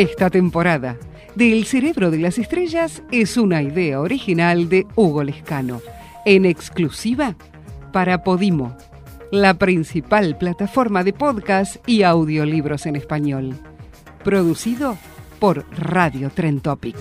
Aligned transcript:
Esta 0.00 0.30
temporada 0.30 0.96
de 1.34 1.52
El 1.52 1.66
cerebro 1.66 2.10
de 2.10 2.16
las 2.16 2.38
estrellas 2.38 3.02
es 3.12 3.36
una 3.36 3.60
idea 3.60 4.00
original 4.00 4.70
de 4.70 4.86
Hugo 4.94 5.22
Lescano, 5.22 5.82
en 6.24 6.46
exclusiva 6.46 7.36
para 7.92 8.24
Podimo, 8.24 8.74
la 9.30 9.52
principal 9.52 10.38
plataforma 10.38 11.04
de 11.04 11.12
podcast 11.12 11.86
y 11.86 12.02
audiolibros 12.02 12.86
en 12.86 12.96
español. 12.96 13.58
Producido 14.24 14.96
por 15.38 15.66
Radio 15.78 16.30
Tren 16.30 16.60
Topic. 16.60 16.96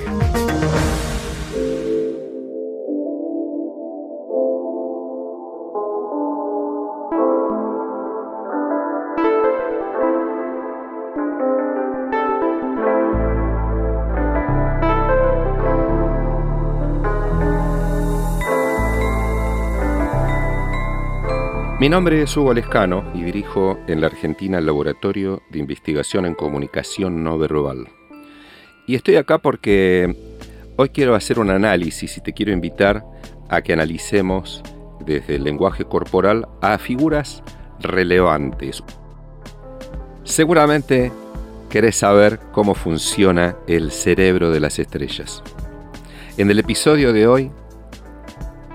Mi 21.80 21.88
nombre 21.88 22.22
es 22.22 22.36
Hugo 22.36 22.54
Lescano 22.54 23.10
y 23.14 23.24
dirijo 23.24 23.80
en 23.88 24.02
la 24.02 24.08
Argentina 24.08 24.58
el 24.58 24.66
Laboratorio 24.66 25.44
de 25.50 25.60
Investigación 25.60 26.26
en 26.26 26.36
Comunicación 26.36 27.24
No 27.24 27.38
Verbal. 27.38 27.88
Y 28.86 28.96
estoy 28.96 29.16
acá 29.16 29.38
porque 29.38 30.14
hoy 30.76 30.90
quiero 30.90 31.16
hacer 31.16 31.40
un 31.40 31.50
análisis 31.50 32.18
y 32.18 32.22
te 32.22 32.34
quiero 32.34 32.52
invitar 32.52 33.06
a 33.48 33.62
que 33.62 33.72
analicemos 33.72 34.62
desde 35.06 35.38
el 35.38 35.46
lenguaje 35.46 35.86
corporal 35.86 36.50
a 36.62 36.78
figuras 36.80 37.44
relevantes. 37.80 38.84
Seguramente 40.26 41.14
querés 41.70 41.96
saber 41.96 42.42
cómo 42.52 42.76
funciona 42.76 43.56
el 43.68 43.92
cerebro 43.92 44.52
de 44.52 44.60
las 44.60 44.80
estrellas. 44.80 45.42
En 46.38 46.52
el 46.52 46.60
episodio 46.60 47.14
de 47.14 47.26
hoy 47.26 47.52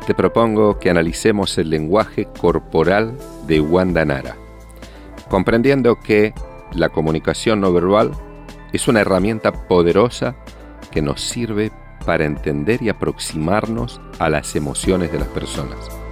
te 0.06 0.14
propongo 0.14 0.78
que 0.78 0.90
analicemos 0.90 1.56
el 1.56 1.70
lenguaje 1.70 2.28
corporal 2.40 3.16
de 3.46 3.60
Wanda 3.60 4.04
Nara, 4.04 4.36
comprendiendo 5.30 5.98
que 5.98 6.34
la 6.72 6.90
comunicación 6.90 7.60
no 7.60 7.72
verbal 7.72 8.12
es 8.72 8.86
una 8.88 9.00
herramienta 9.00 9.52
poderosa 9.66 10.36
que 10.90 11.00
nos 11.00 11.22
sirve 11.22 11.72
para 12.04 12.24
entender 12.24 12.82
y 12.82 12.90
aproximarnos 12.90 14.00
a 14.18 14.28
las 14.28 14.54
emociones 14.56 15.10
de 15.10 15.20
las 15.20 15.28
personas. 15.28 16.03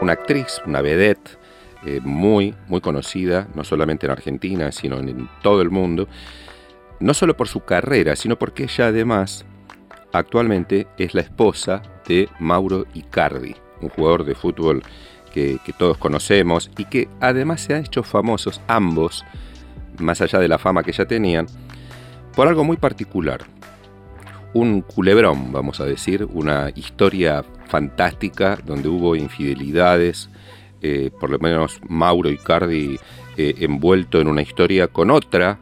Una 0.00 0.12
actriz, 0.12 0.60
una 0.66 0.80
vedette 0.80 1.38
eh, 1.84 2.00
muy, 2.02 2.54
muy 2.68 2.80
conocida, 2.80 3.48
no 3.54 3.64
solamente 3.64 4.06
en 4.06 4.12
Argentina, 4.12 4.72
sino 4.72 4.98
en, 4.98 5.28
todo 5.42 5.62
el 5.62 5.70
mundo, 5.70 6.08
no 7.00 7.14
solo 7.14 7.36
por 7.36 7.48
su 7.48 7.60
carrera, 7.60 8.16
sino 8.16 8.36
porque 8.36 8.64
ella 8.64 8.88
además 8.88 9.44
actualmente 10.12 10.86
es 10.98 11.14
la 11.14 11.20
esposa 11.20 11.82
de 12.08 12.28
Mauro 12.40 12.86
Icardi, 12.94 13.54
un 13.80 13.88
jugador 13.90 14.24
de 14.24 14.34
fútbol 14.34 14.82
que, 15.32 15.58
que 15.64 15.72
todos 15.72 15.98
conocemos 15.98 16.70
y 16.76 16.86
que 16.86 17.08
además 17.20 17.60
se 17.60 17.74
han 17.74 17.84
hecho 17.84 18.02
famosos 18.02 18.60
ambos, 18.66 19.24
más 19.98 20.20
allá 20.20 20.38
de 20.38 20.48
la 20.48 20.58
fama 20.58 20.82
que 20.82 20.92
ya 20.92 21.04
tenían, 21.04 21.46
por 22.34 22.48
algo 22.48 22.64
muy 22.64 22.76
particular. 22.78 23.44
Un 24.56 24.80
culebrón, 24.80 25.52
vamos 25.52 25.80
a 25.80 25.84
decir, 25.84 26.26
una 26.32 26.72
historia 26.74 27.44
fantástica 27.68 28.58
donde 28.64 28.88
hubo 28.88 29.14
infidelidades, 29.14 30.30
eh, 30.80 31.10
por 31.20 31.28
lo 31.28 31.38
menos 31.38 31.78
Mauro 31.86 32.30
Icardi 32.30 32.98
eh, 33.36 33.54
envuelto 33.58 34.18
en 34.18 34.28
una 34.28 34.40
historia 34.40 34.88
con 34.88 35.10
otra 35.10 35.60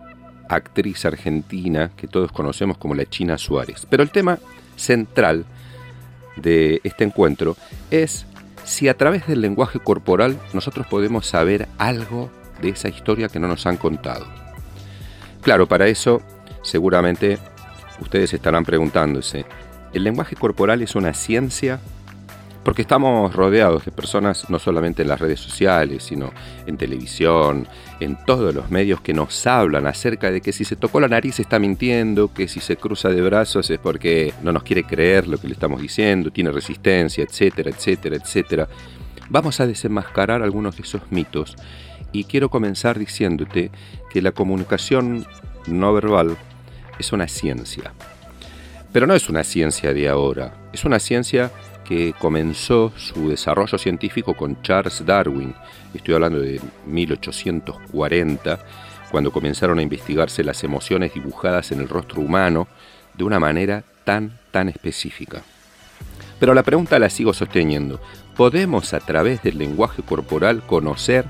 actriz 0.48 1.04
argentina 1.06 1.90
que 1.96 2.06
todos 2.06 2.30
conocemos 2.30 2.78
como 2.78 2.94
la 2.94 3.04
China 3.04 3.36
Suárez. 3.36 3.84
Pero 3.90 4.04
el 4.04 4.12
tema 4.12 4.38
central 4.76 5.44
de 6.36 6.80
este 6.84 7.02
encuentro 7.02 7.56
es 7.90 8.26
si 8.62 8.86
a 8.86 8.96
través 8.96 9.26
del 9.26 9.40
lenguaje 9.40 9.80
corporal 9.80 10.38
nosotros 10.52 10.86
podemos 10.86 11.26
saber 11.26 11.66
algo 11.78 12.30
de 12.62 12.68
esa 12.68 12.90
historia 12.90 13.28
que 13.28 13.40
no 13.40 13.48
nos 13.48 13.66
han 13.66 13.76
contado. 13.76 14.24
Claro, 15.42 15.66
para 15.66 15.88
eso 15.88 16.22
seguramente 16.62 17.40
ustedes 18.00 18.32
estarán 18.34 18.64
preguntándose, 18.64 19.44
¿el 19.92 20.04
lenguaje 20.04 20.36
corporal 20.36 20.82
es 20.82 20.94
una 20.94 21.14
ciencia 21.14 21.80
porque 22.64 22.82
estamos 22.82 23.34
rodeados 23.34 23.84
de 23.84 23.92
personas 23.92 24.48
no 24.48 24.58
solamente 24.58 25.02
en 25.02 25.08
las 25.08 25.20
redes 25.20 25.38
sociales, 25.38 26.04
sino 26.04 26.32
en 26.66 26.78
televisión, 26.78 27.68
en 28.00 28.16
todos 28.24 28.54
los 28.54 28.70
medios 28.70 29.02
que 29.02 29.12
nos 29.12 29.46
hablan 29.46 29.86
acerca 29.86 30.30
de 30.30 30.40
que 30.40 30.52
si 30.52 30.64
se 30.64 30.74
tocó 30.74 30.98
la 30.98 31.08
nariz 31.08 31.38
está 31.38 31.58
mintiendo, 31.58 32.32
que 32.32 32.48
si 32.48 32.60
se 32.60 32.76
cruza 32.76 33.10
de 33.10 33.20
brazos 33.20 33.70
es 33.70 33.78
porque 33.78 34.32
no 34.42 34.50
nos 34.50 34.62
quiere 34.62 34.84
creer 34.84 35.28
lo 35.28 35.36
que 35.36 35.46
le 35.46 35.52
estamos 35.52 35.80
diciendo, 35.80 36.30
tiene 36.30 36.50
resistencia, 36.50 37.22
etcétera, 37.22 37.70
etcétera, 37.70 38.16
etcétera. 38.16 38.68
Vamos 39.28 39.60
a 39.60 39.66
desenmascarar 39.66 40.42
algunos 40.42 40.76
de 40.76 40.82
esos 40.82 41.02
mitos 41.10 41.56
y 42.12 42.24
quiero 42.24 42.48
comenzar 42.48 42.98
diciéndote 42.98 43.70
que 44.10 44.22
la 44.22 44.32
comunicación 44.32 45.26
no 45.66 45.92
verbal 45.92 46.36
es 46.98 47.12
una 47.12 47.28
ciencia. 47.28 47.92
Pero 48.92 49.06
no 49.06 49.14
es 49.14 49.28
una 49.28 49.44
ciencia 49.44 49.92
de 49.92 50.08
ahora, 50.08 50.54
es 50.72 50.84
una 50.84 50.98
ciencia 50.98 51.50
que 51.84 52.14
comenzó 52.18 52.92
su 52.96 53.28
desarrollo 53.28 53.78
científico 53.78 54.34
con 54.34 54.60
Charles 54.62 55.04
Darwin. 55.04 55.54
Estoy 55.92 56.14
hablando 56.14 56.40
de 56.40 56.60
1840, 56.86 58.58
cuando 59.10 59.30
comenzaron 59.30 59.78
a 59.78 59.82
investigarse 59.82 60.42
las 60.42 60.64
emociones 60.64 61.14
dibujadas 61.14 61.70
en 61.72 61.80
el 61.80 61.88
rostro 61.88 62.20
humano 62.20 62.66
de 63.16 63.24
una 63.24 63.38
manera 63.38 63.84
tan, 64.04 64.38
tan 64.50 64.68
específica. 64.68 65.42
Pero 66.40 66.54
la 66.54 66.62
pregunta 66.62 66.98
la 66.98 67.10
sigo 67.10 67.32
sosteniendo. 67.32 68.00
¿Podemos 68.36 68.92
a 68.92 69.00
través 69.00 69.42
del 69.42 69.58
lenguaje 69.58 70.02
corporal 70.02 70.62
conocer 70.66 71.26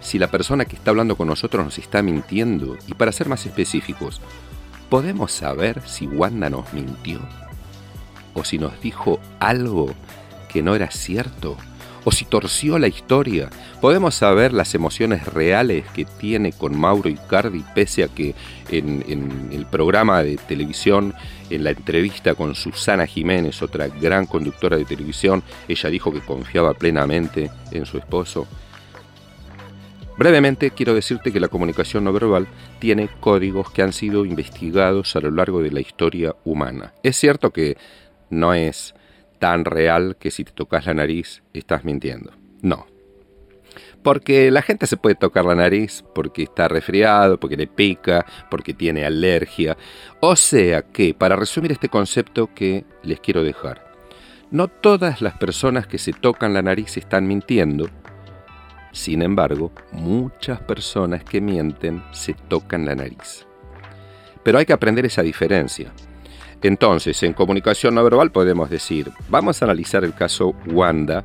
si 0.00 0.18
la 0.18 0.28
persona 0.28 0.64
que 0.66 0.76
está 0.76 0.90
hablando 0.90 1.16
con 1.16 1.26
nosotros 1.26 1.64
nos 1.64 1.78
está 1.78 2.02
mintiendo? 2.02 2.76
Y 2.86 2.94
para 2.94 3.10
ser 3.10 3.28
más 3.28 3.44
específicos, 3.44 4.20
¿podemos 4.88 5.32
saber 5.32 5.82
si 5.86 6.06
Wanda 6.06 6.50
nos 6.50 6.72
mintió? 6.72 7.20
o 8.34 8.44
si 8.44 8.58
nos 8.58 8.80
dijo 8.80 9.20
algo 9.38 9.94
que 10.52 10.62
no 10.62 10.74
era 10.74 10.90
cierto, 10.90 11.56
o 12.04 12.12
si 12.12 12.26
torció 12.26 12.78
la 12.78 12.88
historia. 12.88 13.48
Podemos 13.80 14.14
saber 14.14 14.52
las 14.52 14.74
emociones 14.74 15.26
reales 15.26 15.86
que 15.94 16.04
tiene 16.04 16.52
con 16.52 16.78
Mauro 16.78 17.08
Icardi, 17.08 17.64
pese 17.74 18.04
a 18.04 18.08
que 18.08 18.34
en, 18.70 19.50
el 19.52 19.64
programa 19.66 20.22
de 20.22 20.36
televisión, 20.36 21.14
en 21.48 21.64
la 21.64 21.70
entrevista 21.70 22.34
con 22.34 22.54
Susana 22.54 23.06
Jiménez, 23.06 23.62
otra 23.62 23.88
gran 23.88 24.26
conductora 24.26 24.76
de 24.76 24.84
televisión, 24.84 25.42
ella 25.66 25.88
dijo 25.88 26.12
que 26.12 26.20
confiaba 26.20 26.74
plenamente 26.74 27.50
en 27.70 27.86
su 27.86 27.96
esposo. 27.96 28.46
Brevemente 30.16 30.70
quiero 30.70 30.94
decirte 30.94 31.32
que 31.32 31.40
la 31.40 31.48
comunicación 31.48 32.04
no 32.04 32.12
verbal 32.12 32.46
tiene 32.78 33.08
códigos 33.18 33.72
que 33.72 33.82
han 33.82 33.92
sido 33.92 34.24
investigados 34.24 35.16
a 35.16 35.20
lo 35.20 35.32
largo 35.32 35.60
de 35.60 35.72
la 35.72 35.80
historia 35.80 36.36
humana. 36.44 36.94
Es 37.02 37.16
cierto 37.16 37.50
que 37.50 37.76
no 38.30 38.54
es 38.54 38.94
tan 39.40 39.64
real 39.64 40.16
que 40.18 40.30
si 40.30 40.44
te 40.44 40.52
tocas 40.52 40.86
la 40.86 40.94
nariz 40.94 41.42
estás 41.52 41.84
mintiendo. 41.84 42.32
No. 42.62 42.86
Porque 44.04 44.52
la 44.52 44.62
gente 44.62 44.86
se 44.86 44.96
puede 44.96 45.16
tocar 45.16 45.46
la 45.46 45.56
nariz 45.56 46.04
porque 46.14 46.44
está 46.44 46.68
resfriado, 46.68 47.40
porque 47.40 47.56
le 47.56 47.66
pica, 47.66 48.24
porque 48.50 48.72
tiene 48.72 49.04
alergia. 49.04 49.76
O 50.20 50.36
sea 50.36 50.82
que, 50.82 51.12
para 51.14 51.34
resumir 51.34 51.72
este 51.72 51.88
concepto 51.88 52.54
que 52.54 52.84
les 53.02 53.18
quiero 53.18 53.42
dejar, 53.42 53.92
no 54.52 54.68
todas 54.68 55.20
las 55.22 55.34
personas 55.34 55.88
que 55.88 55.98
se 55.98 56.12
tocan 56.12 56.54
la 56.54 56.62
nariz 56.62 56.96
están 56.96 57.26
mintiendo. 57.26 57.88
Sin 58.94 59.22
embargo, 59.22 59.72
muchas 59.90 60.60
personas 60.60 61.24
que 61.24 61.40
mienten 61.40 62.00
se 62.12 62.32
tocan 62.32 62.86
la 62.86 62.94
nariz. 62.94 63.44
Pero 64.44 64.56
hay 64.56 64.66
que 64.66 64.72
aprender 64.72 65.04
esa 65.04 65.20
diferencia. 65.20 65.92
Entonces, 66.62 67.20
en 67.24 67.32
comunicación 67.32 67.96
no 67.96 68.04
verbal 68.04 68.30
podemos 68.30 68.70
decir, 68.70 69.10
vamos 69.28 69.60
a 69.60 69.64
analizar 69.64 70.04
el 70.04 70.14
caso 70.14 70.54
Wanda, 70.66 71.24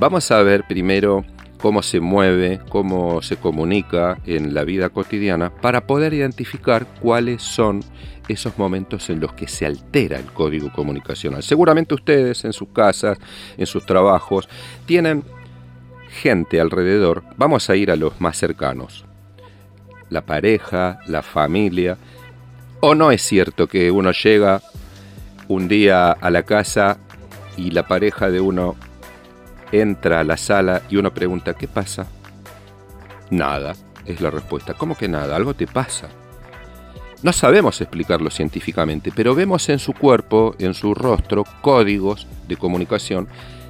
vamos 0.00 0.32
a 0.32 0.42
ver 0.42 0.64
primero 0.66 1.24
cómo 1.58 1.80
se 1.80 2.00
mueve, 2.00 2.60
cómo 2.68 3.22
se 3.22 3.36
comunica 3.36 4.18
en 4.26 4.52
la 4.52 4.64
vida 4.64 4.88
cotidiana, 4.88 5.54
para 5.54 5.86
poder 5.86 6.12
identificar 6.12 6.86
cuáles 7.00 7.40
son 7.40 7.84
esos 8.26 8.58
momentos 8.58 9.08
en 9.10 9.20
los 9.20 9.32
que 9.34 9.46
se 9.46 9.64
altera 9.64 10.18
el 10.18 10.26
código 10.26 10.72
comunicacional. 10.72 11.44
Seguramente 11.44 11.94
ustedes 11.94 12.44
en 12.44 12.52
sus 12.52 12.68
casas, 12.70 13.16
en 13.56 13.66
sus 13.66 13.86
trabajos, 13.86 14.48
tienen 14.86 15.22
gente 16.16 16.60
alrededor, 16.60 17.22
vamos 17.36 17.70
a 17.70 17.76
ir 17.76 17.90
a 17.90 17.96
los 17.96 18.20
más 18.20 18.36
cercanos, 18.36 19.04
la 20.10 20.22
pareja, 20.22 20.98
la 21.06 21.22
familia, 21.22 21.98
o 22.80 22.94
no 22.94 23.10
es 23.10 23.22
cierto 23.22 23.66
que 23.66 23.90
uno 23.90 24.10
llega 24.12 24.62
un 25.48 25.68
día 25.68 26.10
a 26.10 26.30
la 26.30 26.42
casa 26.42 26.98
y 27.56 27.70
la 27.70 27.86
pareja 27.86 28.30
de 28.30 28.40
uno 28.40 28.74
entra 29.72 30.20
a 30.20 30.24
la 30.24 30.36
sala 30.36 30.82
y 30.88 30.96
uno 30.96 31.12
pregunta, 31.12 31.54
¿qué 31.54 31.68
pasa? 31.68 32.06
Nada, 33.30 33.74
es 34.04 34.20
la 34.20 34.30
respuesta. 34.30 34.74
¿Cómo 34.74 34.96
que 34.96 35.08
nada? 35.08 35.36
Algo 35.36 35.54
te 35.54 35.66
pasa. 35.66 36.08
No 37.22 37.32
sabemos 37.32 37.80
explicarlo 37.80 38.30
científicamente, 38.30 39.10
pero 39.14 39.34
vemos 39.34 39.68
en 39.68 39.78
su 39.78 39.94
cuerpo, 39.94 40.54
en 40.58 40.74
su 40.74 40.94
rostro, 40.94 41.44
códigos 41.60 42.26
de 42.46 42.56
comunicación 42.56 43.28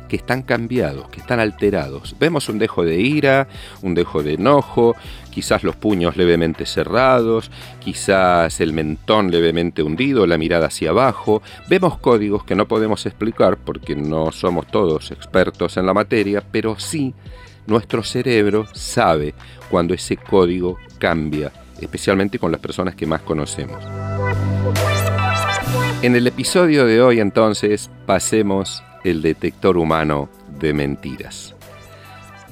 que 0.08 0.16
están 0.16 0.42
cambiados, 0.42 1.08
que 1.08 1.20
están 1.20 1.40
alterados. 1.40 2.16
Vemos 2.18 2.48
un 2.48 2.58
dejo 2.58 2.84
de 2.84 3.00
ira, 3.00 3.48
un 3.82 3.94
dejo 3.94 4.22
de 4.22 4.34
enojo, 4.34 4.94
quizás 5.30 5.62
los 5.62 5.76
puños 5.76 6.16
levemente 6.16 6.66
cerrados, 6.66 7.50
quizás 7.80 8.60
el 8.60 8.72
mentón 8.72 9.30
levemente 9.30 9.82
hundido, 9.82 10.26
la 10.26 10.38
mirada 10.38 10.66
hacia 10.66 10.90
abajo. 10.90 11.42
Vemos 11.68 11.98
códigos 11.98 12.44
que 12.44 12.54
no 12.54 12.66
podemos 12.66 13.06
explicar 13.06 13.56
porque 13.56 13.94
no 13.94 14.32
somos 14.32 14.66
todos 14.66 15.10
expertos 15.10 15.76
en 15.76 15.86
la 15.86 15.94
materia, 15.94 16.42
pero 16.50 16.78
sí 16.78 17.14
nuestro 17.66 18.02
cerebro 18.02 18.66
sabe 18.72 19.34
cuando 19.70 19.94
ese 19.94 20.16
código 20.16 20.78
cambia, 20.98 21.52
especialmente 21.80 22.38
con 22.38 22.52
las 22.52 22.60
personas 22.60 22.94
que 22.94 23.06
más 23.06 23.22
conocemos. 23.22 23.84
En 26.02 26.14
el 26.14 26.26
episodio 26.26 26.86
de 26.86 27.00
hoy 27.00 27.20
entonces 27.20 27.90
pasemos 28.06 28.82
el 29.06 29.22
detector 29.22 29.76
humano 29.76 30.28
de 30.58 30.74
mentiras. 30.74 31.54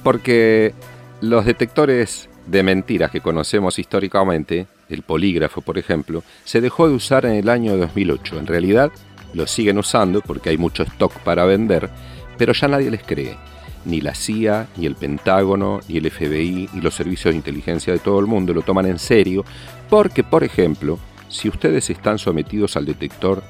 Porque 0.03 0.73
los 1.21 1.45
detectores 1.45 2.29
de 2.47 2.63
mentiras 2.63 3.11
que 3.11 3.21
conocemos 3.21 3.77
históricamente, 3.77 4.67
el 4.89 5.01
polígrafo 5.01 5.61
por 5.61 5.77
ejemplo, 5.77 6.23
se 6.45 6.61
dejó 6.61 6.87
de 6.87 6.95
usar 6.95 7.25
en 7.25 7.33
el 7.33 7.49
año 7.49 7.75
2008. 7.75 8.39
En 8.39 8.47
realidad 8.47 8.91
lo 9.33 9.47
siguen 9.47 9.77
usando 9.77 10.21
porque 10.21 10.49
hay 10.49 10.57
mucho 10.57 10.83
stock 10.83 11.11
para 11.19 11.45
vender, 11.45 11.89
pero 12.37 12.53
ya 12.53 12.69
nadie 12.69 12.89
les 12.89 13.03
cree. 13.03 13.35
Ni 13.83 13.99
la 13.99 14.15
CIA, 14.15 14.67
ni 14.77 14.85
el 14.85 14.95
Pentágono, 14.95 15.81
ni 15.89 15.97
el 15.97 16.09
FBI, 16.09 16.69
ni 16.73 16.81
los 16.81 16.95
servicios 16.95 17.33
de 17.33 17.37
inteligencia 17.37 17.91
de 17.91 17.99
todo 17.99 18.19
el 18.19 18.27
mundo 18.27 18.53
lo 18.53 18.61
toman 18.61 18.85
en 18.85 18.97
serio 18.97 19.43
porque, 19.89 20.23
por 20.23 20.43
ejemplo, 20.43 20.99
si 21.27 21.49
ustedes 21.49 21.89
están 21.89 22.17
sometidos 22.17 22.77
al 22.77 22.85
detector 22.85 23.43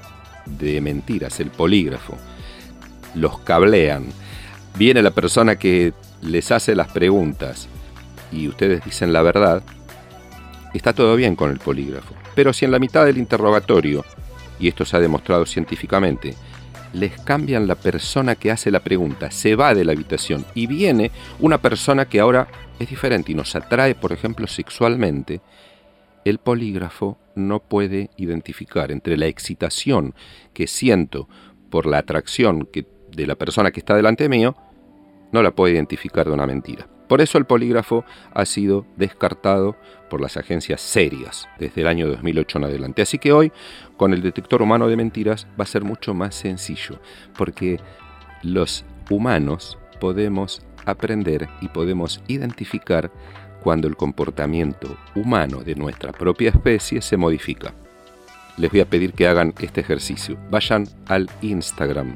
de 0.45 0.81
mentiras, 0.81 1.39
el 1.39 1.51
polígrafo, 1.51 2.17
los 3.15 3.39
cablean. 3.39 4.05
Viene 4.77 5.01
la 5.01 5.11
persona 5.11 5.55
que 5.55 5.93
les 6.21 6.51
hace 6.51 6.75
las 6.75 6.91
preguntas 6.91 7.67
y 8.31 8.47
ustedes 8.47 8.83
dicen 8.83 9.13
la 9.13 9.21
verdad, 9.21 9.63
está 10.73 10.93
todo 10.93 11.15
bien 11.15 11.35
con 11.35 11.51
el 11.51 11.59
polígrafo. 11.59 12.13
Pero 12.35 12.53
si 12.53 12.65
en 12.65 12.71
la 12.71 12.79
mitad 12.79 13.05
del 13.05 13.17
interrogatorio, 13.17 14.03
y 14.59 14.67
esto 14.67 14.85
se 14.85 14.97
ha 14.97 14.99
demostrado 14.99 15.45
científicamente, 15.45 16.35
les 16.93 17.19
cambian 17.21 17.67
la 17.67 17.75
persona 17.75 18.35
que 18.35 18.51
hace 18.51 18.71
la 18.71 18.79
pregunta, 18.79 19.31
se 19.31 19.55
va 19.55 19.73
de 19.73 19.83
la 19.83 19.91
habitación 19.91 20.45
y 20.53 20.67
viene 20.67 21.11
una 21.39 21.57
persona 21.57 22.05
que 22.05 22.19
ahora 22.19 22.47
es 22.79 22.89
diferente 22.89 23.31
y 23.31 23.35
nos 23.35 23.55
atrae, 23.55 23.95
por 23.95 24.13
ejemplo, 24.13 24.47
sexualmente, 24.47 25.41
el 26.23 26.39
polígrafo 26.39 27.17
no 27.35 27.59
puede 27.59 28.09
identificar 28.17 28.91
entre 28.91 29.17
la 29.17 29.27
excitación 29.27 30.15
que 30.53 30.67
siento 30.67 31.27
por 31.69 31.85
la 31.85 31.99
atracción 31.99 32.65
que 32.65 32.83
de 33.15 33.27
la 33.27 33.35
persona 33.35 33.71
que 33.71 33.79
está 33.79 33.95
delante 33.95 34.29
mío, 34.29 34.55
no 35.31 35.41
la 35.41 35.51
puede 35.51 35.73
identificar 35.73 36.25
de 36.25 36.33
una 36.33 36.47
mentira. 36.47 36.87
Por 37.07 37.21
eso 37.21 37.37
el 37.37 37.45
polígrafo 37.45 38.03
ha 38.33 38.45
sido 38.45 38.85
descartado 38.95 39.75
por 40.09 40.21
las 40.21 40.37
agencias 40.37 40.81
serias 40.81 41.47
desde 41.59 41.81
el 41.81 41.87
año 41.87 42.07
2008 42.07 42.57
en 42.57 42.63
adelante. 42.63 43.01
Así 43.01 43.19
que 43.19 43.31
hoy, 43.31 43.51
con 43.97 44.13
el 44.13 44.21
detector 44.21 44.61
humano 44.61 44.87
de 44.87 44.95
mentiras, 44.95 45.45
va 45.59 45.63
a 45.63 45.67
ser 45.67 45.83
mucho 45.83 46.13
más 46.13 46.35
sencillo, 46.35 46.99
porque 47.37 47.79
los 48.41 48.85
humanos 49.09 49.77
podemos 49.99 50.63
aprender 50.85 51.47
y 51.61 51.67
podemos 51.67 52.23
identificar 52.27 53.11
cuando 53.61 53.87
el 53.87 53.95
comportamiento 53.95 54.97
humano 55.15 55.63
de 55.63 55.75
nuestra 55.75 56.11
propia 56.11 56.49
especie 56.49 57.01
se 57.01 57.17
modifica. 57.17 57.73
Les 58.57 58.71
voy 58.71 58.79
a 58.79 58.85
pedir 58.85 59.13
que 59.13 59.27
hagan 59.27 59.53
este 59.59 59.81
ejercicio. 59.81 60.37
Vayan 60.49 60.87
al 61.07 61.29
Instagram 61.41 62.15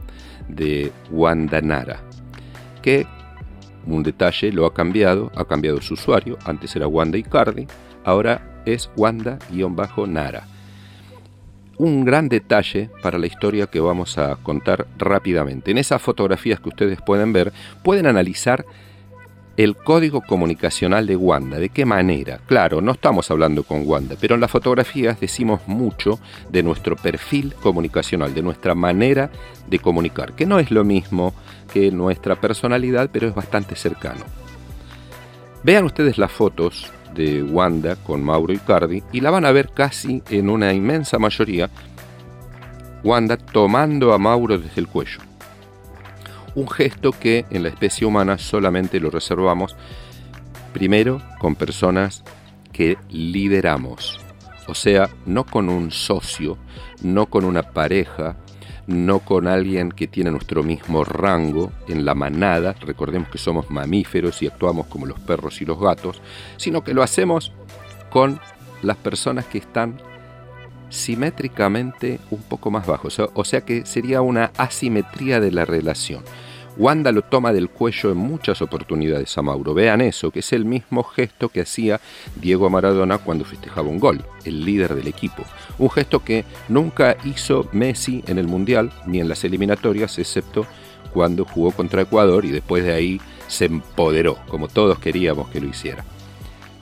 de 0.49 0.91
Wanda 1.09 1.61
Nara, 1.61 2.01
que 2.81 3.07
un 3.85 4.03
detalle 4.03 4.51
lo 4.51 4.65
ha 4.65 4.73
cambiado, 4.73 5.31
ha 5.35 5.45
cambiado 5.45 5.81
su 5.81 5.93
usuario, 5.93 6.37
antes 6.45 6.75
era 6.75 6.87
Wanda 6.87 7.17
Icardi, 7.17 7.65
ahora 8.03 8.61
es 8.65 8.89
Wanda-Nara. 8.95 10.43
Un 11.77 12.03
gran 12.03 12.27
detalle 12.27 12.89
para 13.01 13.17
la 13.17 13.27
historia 13.27 13.67
que 13.67 13.79
vamos 13.79 14.17
a 14.17 14.35
contar 14.35 14.85
rápidamente. 14.97 15.71
En 15.71 15.77
esas 15.77 16.01
fotografías 16.01 16.59
que 16.59 16.69
ustedes 16.69 17.01
pueden 17.01 17.31
ver, 17.31 17.53
pueden 17.83 18.05
analizar 18.05 18.65
el 19.59 19.75
código 19.75 20.21
comunicacional 20.21 21.05
de 21.05 21.17
Wanda. 21.17 21.59
¿De 21.59 21.67
qué 21.67 21.83
manera? 21.83 22.39
Claro, 22.45 22.79
no 22.79 22.93
estamos 22.93 23.29
hablando 23.29 23.63
con 23.63 23.85
Wanda, 23.85 24.15
pero 24.17 24.35
en 24.35 24.39
las 24.39 24.49
fotografías 24.49 25.19
decimos 25.19 25.59
mucho 25.67 26.17
de 26.49 26.63
nuestro 26.63 26.95
perfil 26.95 27.53
comunicacional, 27.55 28.33
de 28.33 28.41
nuestra 28.41 28.73
manera 28.73 29.29
de 29.67 29.79
comunicar, 29.79 30.31
que 30.31 30.45
no 30.45 30.59
es 30.59 30.71
lo 30.71 30.85
mismo 30.85 31.33
que 31.73 31.91
nuestra 31.91 32.39
personalidad, 32.39 33.09
pero 33.11 33.27
es 33.27 33.35
bastante 33.35 33.75
cercano. 33.75 34.23
Vean 35.63 35.83
ustedes 35.83 36.17
las 36.17 36.31
fotos 36.31 36.89
de 37.13 37.43
Wanda 37.43 37.97
con 37.97 38.23
Mauro 38.23 38.53
Icardi 38.53 39.03
y 39.11 39.19
la 39.19 39.29
van 39.29 39.43
a 39.43 39.51
ver 39.51 39.71
casi 39.73 40.23
en 40.29 40.49
una 40.49 40.71
inmensa 40.71 41.19
mayoría 41.19 41.69
Wanda 43.03 43.35
tomando 43.35 44.13
a 44.13 44.17
Mauro 44.17 44.57
desde 44.57 44.79
el 44.79 44.87
cuello 44.87 45.28
un 46.55 46.69
gesto 46.69 47.11
que 47.11 47.45
en 47.49 47.63
la 47.63 47.69
especie 47.69 48.05
humana 48.05 48.37
solamente 48.37 48.99
lo 48.99 49.09
reservamos 49.09 49.75
primero 50.73 51.21
con 51.39 51.55
personas 51.55 52.23
que 52.71 52.97
lideramos, 53.09 54.19
o 54.67 54.75
sea, 54.75 55.09
no 55.25 55.45
con 55.45 55.69
un 55.69 55.91
socio, 55.91 56.57
no 57.01 57.25
con 57.25 57.43
una 57.43 57.63
pareja, 57.63 58.37
no 58.87 59.19
con 59.19 59.47
alguien 59.47 59.91
que 59.91 60.07
tiene 60.07 60.31
nuestro 60.31 60.63
mismo 60.63 61.03
rango 61.03 61.71
en 61.87 62.05
la 62.05 62.15
manada, 62.15 62.75
recordemos 62.81 63.29
que 63.29 63.37
somos 63.37 63.69
mamíferos 63.69 64.41
y 64.41 64.47
actuamos 64.47 64.87
como 64.87 65.05
los 65.05 65.19
perros 65.19 65.61
y 65.61 65.65
los 65.65 65.79
gatos, 65.79 66.21
sino 66.57 66.83
que 66.83 66.93
lo 66.93 67.03
hacemos 67.03 67.51
con 68.09 68.39
las 68.81 68.97
personas 68.97 69.45
que 69.45 69.59
están 69.59 70.01
simétricamente 70.89 72.19
un 72.31 72.41
poco 72.41 72.71
más 72.71 72.85
bajos, 72.85 73.19
o 73.19 73.43
sea 73.43 73.61
que 73.61 73.85
sería 73.85 74.21
una 74.21 74.51
asimetría 74.57 75.39
de 75.39 75.51
la 75.51 75.65
relación. 75.65 76.23
Wanda 76.79 77.11
lo 77.11 77.23
toma 77.23 77.51
del 77.51 77.69
cuello 77.69 78.11
en 78.11 78.17
muchas 78.17 78.61
oportunidades 78.61 79.37
a 79.37 79.41
Mauro. 79.41 79.73
Vean 79.73 79.99
eso, 79.99 80.31
que 80.31 80.39
es 80.39 80.53
el 80.53 80.63
mismo 80.63 81.03
gesto 81.03 81.49
que 81.49 81.59
hacía 81.59 81.99
Diego 82.39 82.69
Maradona 82.69 83.17
cuando 83.17 83.43
festejaba 83.43 83.89
un 83.89 83.99
gol, 83.99 84.23
el 84.45 84.63
líder 84.63 84.95
del 84.95 85.07
equipo. 85.07 85.43
Un 85.77 85.89
gesto 85.89 86.23
que 86.23 86.45
nunca 86.69 87.17
hizo 87.25 87.67
Messi 87.73 88.23
en 88.27 88.37
el 88.37 88.47
Mundial 88.47 88.93
ni 89.05 89.19
en 89.19 89.27
las 89.27 89.43
eliminatorias, 89.43 90.17
excepto 90.19 90.65
cuando 91.13 91.43
jugó 91.43 91.71
contra 91.71 92.03
Ecuador 92.03 92.45
y 92.45 92.51
después 92.51 92.85
de 92.85 92.93
ahí 92.93 93.21
se 93.47 93.65
empoderó, 93.65 94.37
como 94.47 94.69
todos 94.69 94.99
queríamos 94.99 95.49
que 95.49 95.59
lo 95.59 95.67
hiciera. 95.67 96.05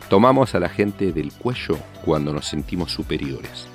Tomamos 0.10 0.54
a 0.54 0.60
la 0.60 0.70
gente 0.70 1.12
del 1.12 1.32
cuello 1.32 1.76
cuando 2.06 2.34
nos 2.34 2.46
sentimos 2.46 2.92
superiores. 2.92 3.68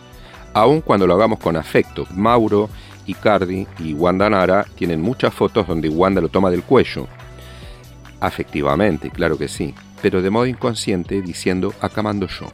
Aun 0.55 0.81
cuando 0.81 1.07
lo 1.07 1.15
hagamos 1.15 1.39
con 1.39 1.57
afecto. 1.57 2.07
Mauro 2.15 2.69
Icardi 3.07 3.67
y 3.79 3.95
Wanda 3.95 4.29
Nara 4.31 4.67
tienen 4.77 5.01
muchas 5.01 5.35
fotos 5.35 5.67
donde 5.67 5.89
Wanda 5.89 6.21
lo 6.21 6.29
toma 6.29 6.51
del 6.51 6.63
cuello. 6.63 7.09
Afectivamente, 8.21 9.11
claro 9.11 9.37
que 9.37 9.49
sí, 9.49 9.75
pero 10.01 10.23
de 10.23 10.31
modo 10.31 10.47
inconsciente 10.47 11.23
diciendo 11.23 11.73
acá 11.81 12.03
mando 12.03 12.29
yo. 12.29 12.47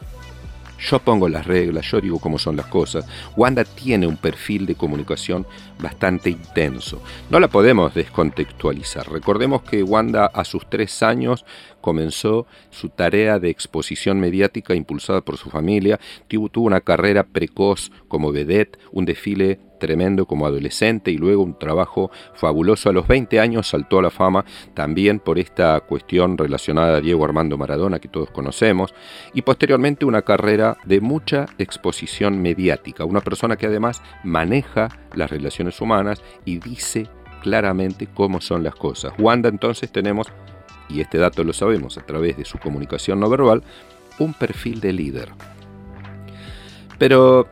Yo 0.78 1.00
pongo 1.00 1.28
las 1.28 1.47
reglas, 1.47 1.87
yo 1.90 2.00
digo 2.00 2.18
cómo 2.20 2.38
son 2.38 2.56
las 2.56 2.66
cosas. 2.66 3.06
Wanda 3.37 3.64
tiene 3.64 4.06
un 4.06 4.16
perfil 4.16 4.64
de 4.64 4.76
comunicación 4.76 5.47
bastante 5.80 6.30
intenso. 6.30 7.02
No 7.30 7.40
la 7.40 7.49
podemos 7.49 7.94
descontextualizar. 7.94 9.11
Recordemos 9.11 9.62
que 9.62 9.82
Wanda 9.82 10.26
a 10.26 10.44
sus 10.44 10.68
tres 10.70 11.02
años 11.02 11.44
comenzó 11.80 12.47
su 12.70 12.90
tarea 12.90 13.38
de 13.38 13.50
exposición 13.50 14.20
mediática 14.20 14.75
impulsada 14.75 15.20
por 15.20 15.37
su 15.37 15.50
familia. 15.50 15.99
Tuvo, 16.28 16.49
una 16.61 16.80
carrera 16.80 17.25
precoz 17.25 17.90
como 18.08 18.32
vedette, 18.32 18.78
un 18.92 19.04
desfile 19.04 19.58
tremendo 19.78 20.26
como 20.26 20.47
adolescente 20.47 21.11
y 21.11 21.16
luego 21.16 21.42
un 21.42 21.58
trabajo 21.58 22.11
fabuloso. 22.35 22.90
A 22.90 22.92
los 22.92 23.06
20 23.06 23.40
años 23.40 23.68
saltó 23.68 23.99
a 23.99 24.02
la 24.02 24.11
fama 24.11 24.44
también 24.75 25.20
por 25.20 25.38
esta 25.38 25.80
cuestión 25.80 26.37
relacionada 26.37 26.99
a 26.99 27.00
Diego 27.00 27.25
Armando 27.25 27.56
Maradona 27.56 27.99
que 27.99 28.08
todos 28.08 28.30
conocemos 28.30 28.94
y 29.32 29.42
posteriormente 29.42 30.04
una 30.04 30.23
carrera 30.23 30.76
de 30.85 31.00
mucha 31.00 31.47
exposición 31.58 32.40
mediática. 32.40 33.04
Una 33.04 33.20
persona 33.20 33.56
que 33.56 33.66
además 33.66 34.02
maneja 34.25 34.88
las 35.14 35.30
relaciones 35.30 35.80
humanas 35.80 36.23
y 36.44 36.58
dice 36.58 37.08
claramente 37.42 38.08
cómo 38.12 38.40
son 38.40 38.62
las 38.62 38.75
cosas. 38.75 39.12
Wanda 39.18 39.49
entonces 39.49 39.90
tenemos, 39.90 40.28
y 40.88 41.00
este 41.00 41.18
dato 41.18 41.44
lo 41.44 41.52
sabemos 41.52 41.99
a 41.99 42.02
través 42.02 42.37
de 42.37 42.44
su 42.44 42.58
comunicación 42.58 43.20
no 43.20 43.28
verbal, 43.28 43.62
un 44.18 44.35
perfil 44.35 44.80
de 44.80 44.92
líder. 44.92 45.28
Pero 46.99 47.49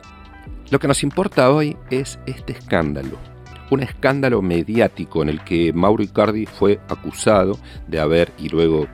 lo 0.69 0.79
que 0.79 0.87
nos 0.87 1.03
importa 1.03 1.51
hoy 1.51 1.77
es 1.89 2.19
este 2.25 2.53
escándalo. 2.53 3.17
Un 3.69 3.83
escándalo 3.83 4.41
mediático 4.41 5.21
en 5.21 5.29
el 5.29 5.43
que 5.43 5.73
Mauro 5.73 6.03
Icardi 6.03 6.45
fue 6.45 6.79
acusado 6.89 7.57
de 7.87 7.99
haber, 7.99 8.31
y 8.37 8.49
luego 8.49 8.87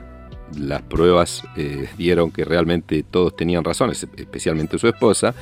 las 0.56 0.82
pruebas 0.82 1.42
eh, 1.56 1.88
dieron 1.96 2.30
que 2.30 2.44
realmente 2.44 3.02
todos 3.02 3.36
tenían 3.36 3.64
razón, 3.64 3.90
especialmente 3.90 4.78
su 4.78 4.88
esposa, 4.88 5.34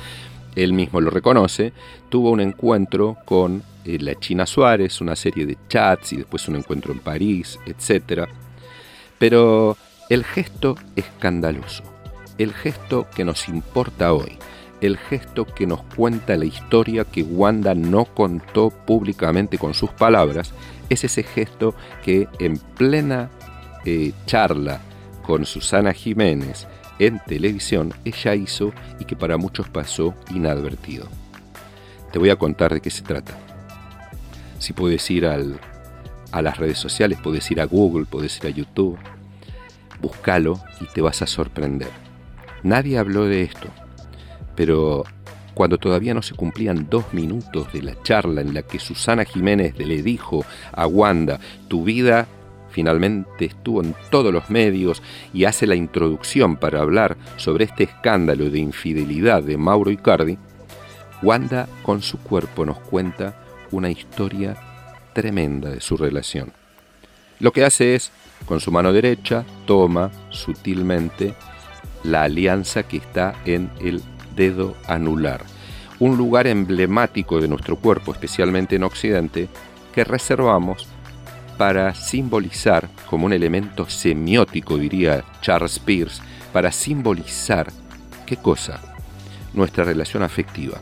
él 0.55 0.73
mismo 0.73 1.01
lo 1.01 1.09
reconoce, 1.09 1.73
tuvo 2.09 2.29
un 2.31 2.39
encuentro 2.39 3.17
con 3.25 3.63
eh, 3.85 3.97
la 3.99 4.15
China 4.19 4.45
Suárez, 4.45 5.01
una 5.01 5.15
serie 5.15 5.45
de 5.45 5.57
chats 5.67 6.13
y 6.13 6.17
después 6.17 6.47
un 6.47 6.55
encuentro 6.55 6.93
en 6.93 6.99
París, 6.99 7.59
etc. 7.65 8.27
Pero 9.17 9.77
el 10.09 10.23
gesto 10.23 10.75
escandaloso, 10.95 11.83
el 12.37 12.53
gesto 12.53 13.07
que 13.15 13.25
nos 13.25 13.49
importa 13.49 14.13
hoy, 14.13 14.37
el 14.83 14.97
gesto 14.97 15.45
que 15.45 15.65
nos 15.65 15.81
cuenta 15.95 16.35
la 16.35 16.45
historia 16.45 17.05
que 17.05 17.23
Wanda 17.23 17.73
no 17.73 18.05
contó 18.05 18.69
públicamente 18.69 19.57
con 19.57 19.73
sus 19.73 19.91
palabras, 19.91 20.53
es 20.89 21.05
ese 21.05 21.23
gesto 21.23 21.73
que 22.03 22.27
en 22.39 22.57
plena 22.57 23.29
eh, 23.85 24.11
charla 24.25 24.81
con 25.25 25.45
Susana 25.45 25.93
Jiménez 25.93 26.67
en 26.99 27.19
televisión 27.19 27.93
ella 28.03 28.35
hizo 28.35 28.73
y 28.99 29.05
que 29.05 29.15
para 29.15 29.37
muchos 29.37 29.69
pasó 29.69 30.13
inadvertido. 30.33 31.07
Te 32.11 32.19
voy 32.19 32.29
a 32.29 32.35
contar 32.35 32.73
de 32.73 32.81
qué 32.81 32.89
se 32.89 33.03
trata. 33.03 33.37
Si 34.59 34.73
puedes 34.73 35.09
ir 35.09 35.25
al, 35.25 35.59
a 36.31 36.41
las 36.41 36.57
redes 36.57 36.77
sociales, 36.77 37.19
puedes 37.23 37.49
ir 37.51 37.61
a 37.61 37.65
Google, 37.65 38.05
puedes 38.05 38.37
ir 38.37 38.47
a 38.47 38.49
YouTube, 38.49 38.97
búscalo 40.01 40.59
y 40.81 40.85
te 40.93 41.01
vas 41.01 41.21
a 41.21 41.27
sorprender. 41.27 41.89
Nadie 42.61 42.97
habló 42.97 43.25
de 43.25 43.43
esto, 43.43 43.69
pero 44.55 45.03
cuando 45.53 45.77
todavía 45.77 46.13
no 46.13 46.21
se 46.21 46.35
cumplían 46.35 46.87
dos 46.89 47.13
minutos 47.13 47.71
de 47.73 47.83
la 47.83 48.01
charla 48.03 48.41
en 48.41 48.53
la 48.53 48.63
que 48.63 48.79
Susana 48.79 49.25
Jiménez 49.25 49.77
le 49.77 50.01
dijo 50.01 50.45
a 50.71 50.87
Wanda, 50.87 51.39
tu 51.67 51.83
vida 51.83 52.27
finalmente 52.71 53.45
estuvo 53.45 53.83
en 53.83 53.95
todos 54.09 54.33
los 54.33 54.49
medios 54.49 55.03
y 55.31 55.45
hace 55.45 55.67
la 55.67 55.75
introducción 55.75 56.57
para 56.57 56.81
hablar 56.81 57.17
sobre 57.37 57.65
este 57.65 57.83
escándalo 57.83 58.49
de 58.49 58.59
infidelidad 58.59 59.43
de 59.43 59.57
Mauro 59.57 59.91
Icardi, 59.91 60.37
Wanda 61.21 61.69
con 61.83 62.01
su 62.01 62.17
cuerpo 62.17 62.65
nos 62.65 62.79
cuenta 62.79 63.35
una 63.71 63.89
historia 63.89 64.57
tremenda 65.13 65.69
de 65.69 65.81
su 65.81 65.95
relación. 65.95 66.51
Lo 67.39 67.51
que 67.51 67.63
hace 67.63 67.95
es, 67.95 68.11
con 68.45 68.59
su 68.59 68.71
mano 68.71 68.91
derecha, 68.91 69.45
toma 69.65 70.11
sutilmente 70.29 71.33
la 72.03 72.23
alianza 72.23 72.83
que 72.83 72.97
está 72.97 73.35
en 73.45 73.69
el 73.79 74.01
dedo 74.35 74.75
anular, 74.87 75.41
un 75.99 76.17
lugar 76.17 76.47
emblemático 76.47 77.39
de 77.39 77.47
nuestro 77.47 77.77
cuerpo, 77.77 78.11
especialmente 78.11 78.75
en 78.75 78.83
Occidente, 78.83 79.47
que 79.93 80.03
reservamos 80.03 80.87
para 81.57 81.93
simbolizar, 81.93 82.89
como 83.09 83.25
un 83.25 83.33
elemento 83.33 83.87
semiótico, 83.89 84.77
diría 84.77 85.23
Charles 85.41 85.79
Peirce, 85.79 86.21
para 86.51 86.71
simbolizar, 86.71 87.71
¿qué 88.25 88.37
cosa? 88.37 88.79
Nuestra 89.53 89.83
relación 89.83 90.23
afectiva. 90.23 90.81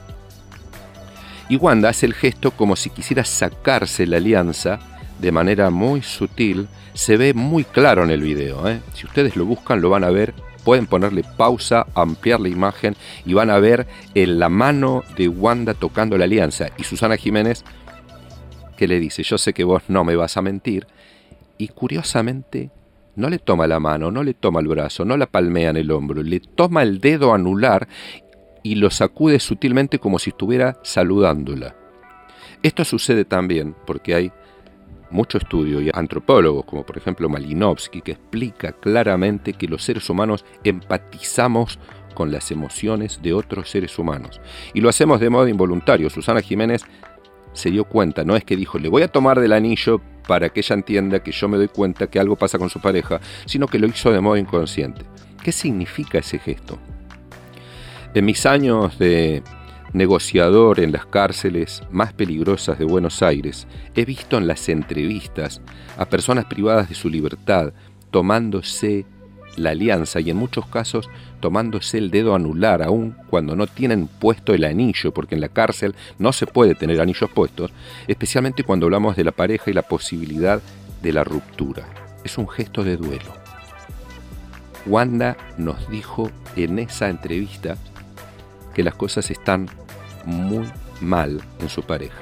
Y 1.49 1.57
Wanda 1.57 1.89
hace 1.89 2.05
el 2.05 2.13
gesto 2.13 2.51
como 2.51 2.75
si 2.75 2.89
quisiera 2.89 3.25
sacarse 3.25 4.07
la 4.07 4.17
alianza 4.17 4.79
de 5.19 5.31
manera 5.31 5.69
muy 5.69 6.01
sutil. 6.01 6.67
Se 6.93 7.17
ve 7.17 7.33
muy 7.33 7.63
claro 7.65 8.03
en 8.03 8.09
el 8.09 8.21
video. 8.21 8.67
¿eh? 8.69 8.79
Si 8.93 9.05
ustedes 9.05 9.35
lo 9.35 9.45
buscan, 9.45 9.81
lo 9.81 9.89
van 9.89 10.03
a 10.03 10.09
ver 10.09 10.33
pueden 10.63 10.87
ponerle 10.87 11.23
pausa, 11.37 11.87
ampliar 11.95 12.39
la 12.39 12.49
imagen 12.49 12.95
y 13.25 13.33
van 13.33 13.49
a 13.49 13.59
ver 13.59 13.87
en 14.15 14.39
la 14.39 14.49
mano 14.49 15.03
de 15.17 15.27
Wanda 15.27 15.73
tocando 15.73 16.17
la 16.17 16.25
alianza. 16.25 16.67
Y 16.77 16.83
Susana 16.83 17.17
Jiménez 17.17 17.63
que 18.81 18.87
le 18.87 18.99
dice, 18.99 19.21
yo 19.21 19.37
sé 19.37 19.53
que 19.53 19.63
vos 19.63 19.83
no 19.89 20.03
me 20.03 20.15
vas 20.15 20.37
a 20.37 20.41
mentir. 20.41 20.87
Y 21.59 21.67
curiosamente 21.67 22.71
no 23.15 23.29
le 23.29 23.37
toma 23.37 23.67
la 23.67 23.79
mano, 23.79 24.09
no 24.09 24.23
le 24.23 24.33
toma 24.33 24.59
el 24.59 24.67
brazo, 24.67 25.05
no 25.05 25.17
la 25.17 25.27
palmea 25.27 25.69
en 25.69 25.77
el 25.77 25.91
hombro, 25.91 26.23
le 26.23 26.39
toma 26.39 26.81
el 26.81 26.99
dedo 26.99 27.31
anular 27.31 27.87
y 28.63 28.73
lo 28.73 28.89
sacude 28.89 29.39
sutilmente 29.39 29.99
como 29.99 30.17
si 30.17 30.31
estuviera 30.31 30.79
saludándola. 30.81 31.75
Esto 32.63 32.83
sucede 32.83 33.23
también 33.23 33.75
porque 33.85 34.15
hay 34.15 34.31
mucho 35.11 35.37
estudio 35.37 35.81
y 35.81 35.89
antropólogos, 35.93 36.65
como 36.65 36.85
por 36.85 36.97
ejemplo 36.97 37.29
Malinowski, 37.29 38.01
que 38.01 38.13
explica 38.13 38.71
claramente 38.71 39.53
que 39.53 39.67
los 39.67 39.83
seres 39.83 40.09
humanos 40.09 40.45
empatizamos 40.63 41.79
con 42.13 42.31
las 42.31 42.51
emociones 42.51 43.21
de 43.21 43.33
otros 43.33 43.69
seres 43.69 43.97
humanos. 43.97 44.41
Y 44.73 44.81
lo 44.81 44.89
hacemos 44.89 45.19
de 45.19 45.29
modo 45.29 45.47
involuntario. 45.47 46.09
Susana 46.09 46.41
Jiménez 46.41 46.83
se 47.53 47.71
dio 47.71 47.85
cuenta, 47.85 48.23
no 48.23 48.35
es 48.35 48.43
que 48.43 48.55
dijo, 48.55 48.79
le 48.79 48.89
voy 48.89 49.03
a 49.03 49.07
tomar 49.07 49.39
del 49.39 49.53
anillo 49.53 50.01
para 50.27 50.49
que 50.49 50.61
ella 50.61 50.75
entienda 50.75 51.21
que 51.21 51.31
yo 51.31 51.49
me 51.49 51.57
doy 51.57 51.67
cuenta 51.67 52.07
que 52.07 52.19
algo 52.19 52.35
pasa 52.35 52.57
con 52.57 52.69
su 52.69 52.79
pareja, 52.79 53.19
sino 53.45 53.67
que 53.67 53.79
lo 53.79 53.87
hizo 53.87 54.11
de 54.11 54.21
modo 54.21 54.37
inconsciente. 54.37 55.01
¿Qué 55.43 55.51
significa 55.51 56.19
ese 56.19 56.39
gesto? 56.39 56.77
En 58.13 58.25
mis 58.25 58.45
años 58.45 58.97
de 58.99 59.41
negociador 59.93 60.79
en 60.79 60.91
las 60.91 61.05
cárceles 61.05 61.83
más 61.91 62.13
peligrosas 62.13 62.79
de 62.79 62.85
Buenos 62.85 63.21
Aires, 63.21 63.67
he 63.95 64.05
visto 64.05 64.37
en 64.37 64.47
las 64.47 64.69
entrevistas 64.69 65.61
a 65.97 66.05
personas 66.05 66.45
privadas 66.45 66.89
de 66.89 66.95
su 66.95 67.09
libertad 67.09 67.73
tomándose 68.11 69.05
la 69.57 69.71
alianza 69.71 70.19
y 70.19 70.29
en 70.29 70.37
muchos 70.37 70.65
casos 70.67 71.09
tomándose 71.39 71.97
el 71.97 72.11
dedo 72.11 72.35
anular 72.35 72.81
aún 72.81 73.15
cuando 73.29 73.55
no 73.55 73.67
tienen 73.67 74.07
puesto 74.07 74.53
el 74.53 74.63
anillo, 74.63 75.13
porque 75.13 75.35
en 75.35 75.41
la 75.41 75.49
cárcel 75.49 75.95
no 76.19 76.31
se 76.31 76.47
puede 76.47 76.75
tener 76.75 77.01
anillos 77.01 77.29
puestos, 77.29 77.71
especialmente 78.07 78.63
cuando 78.63 78.85
hablamos 78.85 79.15
de 79.15 79.23
la 79.23 79.31
pareja 79.31 79.69
y 79.69 79.73
la 79.73 79.81
posibilidad 79.81 80.61
de 81.01 81.13
la 81.13 81.23
ruptura. 81.23 81.85
Es 82.23 82.37
un 82.37 82.47
gesto 82.47 82.83
de 82.83 82.97
duelo. 82.97 83.33
Wanda 84.85 85.37
nos 85.57 85.89
dijo 85.89 86.31
en 86.55 86.79
esa 86.79 87.09
entrevista 87.09 87.77
que 88.73 88.83
las 88.83 88.95
cosas 88.95 89.29
están 89.31 89.67
muy 90.25 90.65
mal 91.01 91.41
en 91.59 91.69
su 91.69 91.83
pareja. 91.83 92.19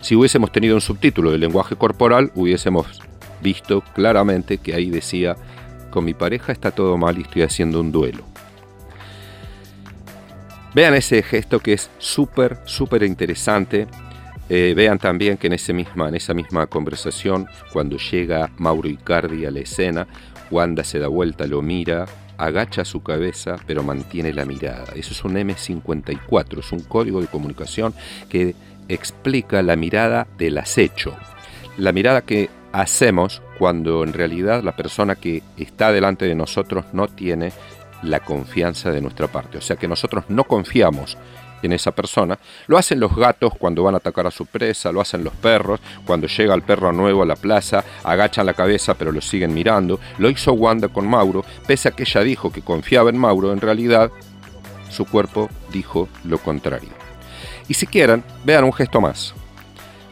Si 0.00 0.14
hubiésemos 0.14 0.52
tenido 0.52 0.74
un 0.74 0.80
subtítulo 0.80 1.30
de 1.30 1.38
lenguaje 1.38 1.76
corporal, 1.76 2.30
hubiésemos 2.34 3.00
visto 3.42 3.82
claramente 3.94 4.58
que 4.58 4.74
ahí 4.74 4.90
decía, 4.90 5.36
con 5.90 6.04
mi 6.04 6.14
pareja 6.14 6.52
está 6.52 6.70
todo 6.70 6.96
mal 6.96 7.18
y 7.18 7.22
estoy 7.22 7.42
haciendo 7.42 7.80
un 7.80 7.92
duelo. 7.92 8.24
Vean 10.74 10.94
ese 10.94 11.22
gesto 11.22 11.60
que 11.60 11.72
es 11.72 11.90
súper, 11.98 12.58
súper 12.64 13.02
interesante. 13.02 13.86
Eh, 14.48 14.74
vean 14.76 14.98
también 14.98 15.36
que 15.36 15.48
en, 15.48 15.54
ese 15.54 15.72
misma, 15.72 16.08
en 16.08 16.14
esa 16.14 16.34
misma 16.34 16.66
conversación, 16.66 17.46
cuando 17.72 17.96
llega 17.96 18.50
Mauro 18.58 18.88
Icardi 18.88 19.44
a 19.44 19.50
la 19.50 19.60
escena, 19.60 20.06
Wanda 20.50 20.84
se 20.84 20.98
da 20.98 21.08
vuelta, 21.08 21.46
lo 21.46 21.62
mira, 21.62 22.06
agacha 22.38 22.84
su 22.84 23.02
cabeza 23.02 23.56
pero 23.66 23.82
mantiene 23.82 24.32
la 24.32 24.44
mirada. 24.44 24.92
Eso 24.94 25.12
es 25.12 25.24
un 25.24 25.34
M54, 25.34 26.60
es 26.60 26.72
un 26.72 26.80
código 26.80 27.20
de 27.20 27.26
comunicación 27.26 27.94
que 28.28 28.54
explica 28.88 29.62
la 29.62 29.76
mirada 29.76 30.26
del 30.38 30.58
acecho. 30.58 31.14
La 31.76 31.92
mirada 31.92 32.22
que 32.22 32.48
hacemos 32.72 33.42
cuando 33.58 34.04
en 34.04 34.12
realidad 34.12 34.62
la 34.62 34.76
persona 34.76 35.14
que 35.16 35.42
está 35.56 35.92
delante 35.92 36.26
de 36.26 36.34
nosotros 36.34 36.86
no 36.92 37.08
tiene 37.08 37.52
la 38.02 38.20
confianza 38.20 38.90
de 38.90 39.00
nuestra 39.00 39.28
parte. 39.28 39.58
O 39.58 39.60
sea 39.60 39.76
que 39.76 39.88
nosotros 39.88 40.24
no 40.28 40.44
confiamos 40.44 41.18
en 41.62 41.72
esa 41.72 41.92
persona. 41.92 42.38
Lo 42.66 42.78
hacen 42.78 43.00
los 43.00 43.14
gatos 43.14 43.52
cuando 43.58 43.82
van 43.82 43.94
a 43.94 43.98
atacar 43.98 44.26
a 44.26 44.30
su 44.30 44.46
presa, 44.46 44.92
lo 44.92 45.00
hacen 45.00 45.24
los 45.24 45.34
perros 45.34 45.80
cuando 46.04 46.26
llega 46.26 46.54
el 46.54 46.62
perro 46.62 46.92
nuevo 46.92 47.22
a 47.22 47.26
la 47.26 47.36
plaza, 47.36 47.84
agachan 48.04 48.46
la 48.46 48.54
cabeza 48.54 48.94
pero 48.94 49.12
lo 49.12 49.20
siguen 49.20 49.54
mirando. 49.54 50.00
Lo 50.18 50.30
hizo 50.30 50.52
Wanda 50.52 50.88
con 50.88 51.08
Mauro, 51.08 51.44
pese 51.66 51.88
a 51.88 51.92
que 51.92 52.04
ella 52.04 52.22
dijo 52.22 52.52
que 52.52 52.62
confiaba 52.62 53.10
en 53.10 53.18
Mauro, 53.18 53.52
en 53.52 53.60
realidad 53.60 54.10
su 54.90 55.04
cuerpo 55.04 55.48
dijo 55.72 56.08
lo 56.24 56.38
contrario. 56.38 56.90
Y 57.68 57.74
si 57.74 57.86
quieren, 57.86 58.24
vean 58.44 58.64
un 58.64 58.72
gesto 58.72 59.00
más. 59.00 59.34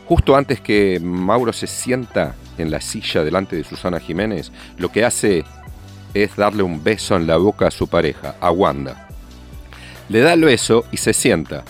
Justo 0.06 0.36
antes 0.36 0.60
que 0.60 1.00
Mauro 1.00 1.52
se 1.52 1.66
sienta 1.66 2.34
en 2.58 2.70
la 2.70 2.80
silla 2.80 3.24
delante 3.24 3.56
de 3.56 3.64
Susana 3.64 3.98
Jiménez, 3.98 4.52
lo 4.78 4.90
que 4.90 5.04
hace 5.04 5.44
es 6.14 6.36
darle 6.36 6.62
un 6.62 6.82
beso 6.82 7.16
en 7.16 7.26
la 7.26 7.36
boca 7.36 7.66
a 7.66 7.70
su 7.70 7.88
pareja, 7.88 8.36
a 8.40 8.50
Wanda. 8.50 9.05
Le 10.08 10.20
da 10.20 10.34
el 10.34 10.44
beso 10.44 10.84
y 10.92 10.98
se 10.98 11.12
sienta. 11.12 11.64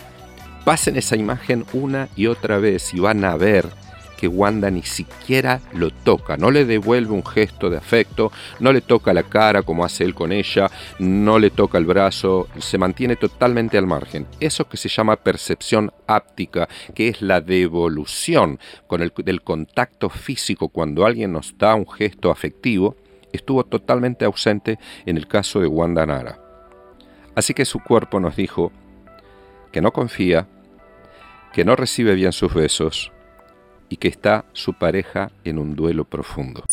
Pasen 0.64 0.96
esa 0.96 1.16
imagen 1.16 1.64
una 1.72 2.08
y 2.16 2.26
otra 2.26 2.58
vez 2.58 2.92
y 2.92 3.00
van 3.00 3.24
a 3.24 3.36
ver 3.36 3.66
que 4.16 4.28
Wanda 4.28 4.70
ni 4.70 4.82
siquiera 4.82 5.60
lo 5.72 5.90
toca, 5.90 6.36
no 6.36 6.50
le 6.50 6.64
devuelve 6.64 7.12
un 7.12 7.24
gesto 7.24 7.70
de 7.70 7.76
afecto, 7.76 8.32
no 8.60 8.72
le 8.72 8.80
toca 8.80 9.12
la 9.12 9.22
cara 9.22 9.62
como 9.62 9.84
hace 9.84 10.04
él 10.04 10.14
con 10.14 10.32
ella, 10.32 10.70
no 10.98 11.38
le 11.38 11.50
toca 11.50 11.78
el 11.78 11.84
brazo, 11.84 12.48
se 12.58 12.78
mantiene 12.78 13.16
totalmente 13.16 13.78
al 13.78 13.86
margen. 13.86 14.26
Eso 14.40 14.68
que 14.68 14.76
se 14.76 14.88
llama 14.88 15.16
percepción 15.16 15.92
áptica, 16.06 16.68
que 16.94 17.08
es 17.08 17.22
la 17.22 17.40
devolución 17.40 18.58
con 18.86 19.02
el, 19.02 19.12
del 19.16 19.42
contacto 19.42 20.08
físico 20.08 20.68
cuando 20.68 21.06
alguien 21.06 21.32
nos 21.32 21.56
da 21.56 21.74
un 21.74 21.88
gesto 21.88 22.30
afectivo, 22.30 22.96
estuvo 23.32 23.64
totalmente 23.64 24.24
ausente 24.24 24.78
en 25.04 25.16
el 25.16 25.28
caso 25.28 25.60
de 25.60 25.66
Wanda 25.66 26.06
Nara. 26.06 26.45
Así 27.36 27.54
que 27.54 27.64
su 27.66 27.80
cuerpo 27.80 28.18
nos 28.18 28.34
dijo 28.34 28.72
que 29.70 29.82
no 29.82 29.92
confía, 29.92 30.48
que 31.52 31.64
no 31.64 31.76
recibe 31.76 32.14
bien 32.14 32.32
sus 32.32 32.52
besos, 32.52 33.12
y 33.88 33.96
que 33.96 34.08
está 34.08 34.46
su 34.52 34.74
pareja 34.74 35.30
en 35.44 35.58
un 35.58 35.76
duelo 35.76 36.04
profundo. 36.04 36.64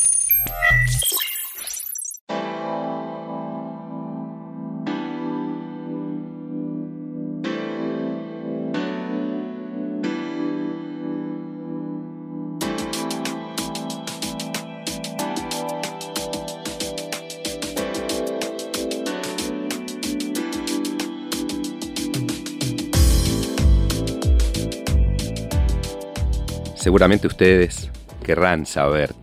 Seguramente 26.94 27.26
ustedes 27.26 27.90
querrán 28.24 28.68
saber 28.68 29.16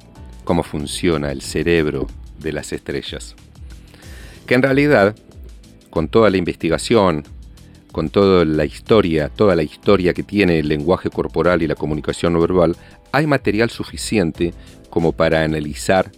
cómo 0.43 0.65
funciona 0.65 1.31
el 1.31 1.41
cerebro 1.41 2.09
de 2.41 2.53
las 2.53 2.73
estrellas. 2.73 3.37
Que 4.45 4.55
en 4.55 4.63
realidad, 4.63 5.15
con 5.89 6.09
toda 6.09 6.31
la 6.31 6.37
investigación, 6.37 7.23
con 7.93 8.09
toda 8.09 8.45
la 8.45 8.65
historia, 8.65 9.29
toda 9.29 9.55
la 9.55 9.63
historia 9.63 10.13
que 10.15 10.25
tiene 10.25 10.59
el 10.59 10.67
lenguaje 10.67 11.11
corporal 11.11 11.63
y 11.63 11.69
la 11.69 11.77
comunicación 11.77 12.33
no 12.33 12.41
verbal, 12.41 12.77
hay 13.13 13.29
material 13.29 13.71
suficiente 13.71 14.53
como 14.91 15.13
para 15.13 15.45
analizar 15.45 16.11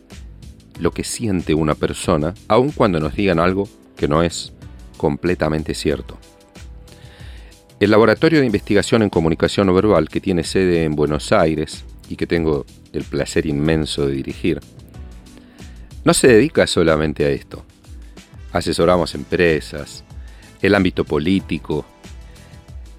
lo 0.79 0.91
que 0.93 1.05
siente 1.05 1.53
una 1.53 1.75
persona, 1.75 2.33
aun 2.49 2.71
cuando 2.71 2.99
nos 2.99 3.15
digan 3.15 3.39
algo 3.39 3.69
que 3.95 4.09
no 4.09 4.23
es 4.23 4.55
completamente 4.97 5.75
cierto. 5.75 6.17
El 7.83 7.91
Laboratorio 7.91 8.39
de 8.39 8.47
Investigación 8.47 9.03
en 9.03 9.11
Comunicación 9.11 9.67
No 9.67 9.75
Verbal, 9.75 10.09
que 10.09 10.21
tiene 10.21 10.45
sede 10.45 10.85
en 10.85 10.95
Buenos 10.95 11.33
Aires 11.33 11.85
y 12.09 12.15
que 12.15 12.29
tengo 12.29 12.65
el 12.93 13.03
placer 13.03 13.45
inmenso 13.45 14.07
de 14.07 14.15
dirigir, 14.15 14.61
no 16.05 16.15
se 16.15 16.29
dedica 16.29 16.65
solamente 16.69 17.25
a 17.25 17.31
esto. 17.31 17.65
Asesoramos 18.53 19.17
empresas, 19.17 20.05
el 20.61 20.77
ámbito 20.77 21.03
político. 21.03 21.85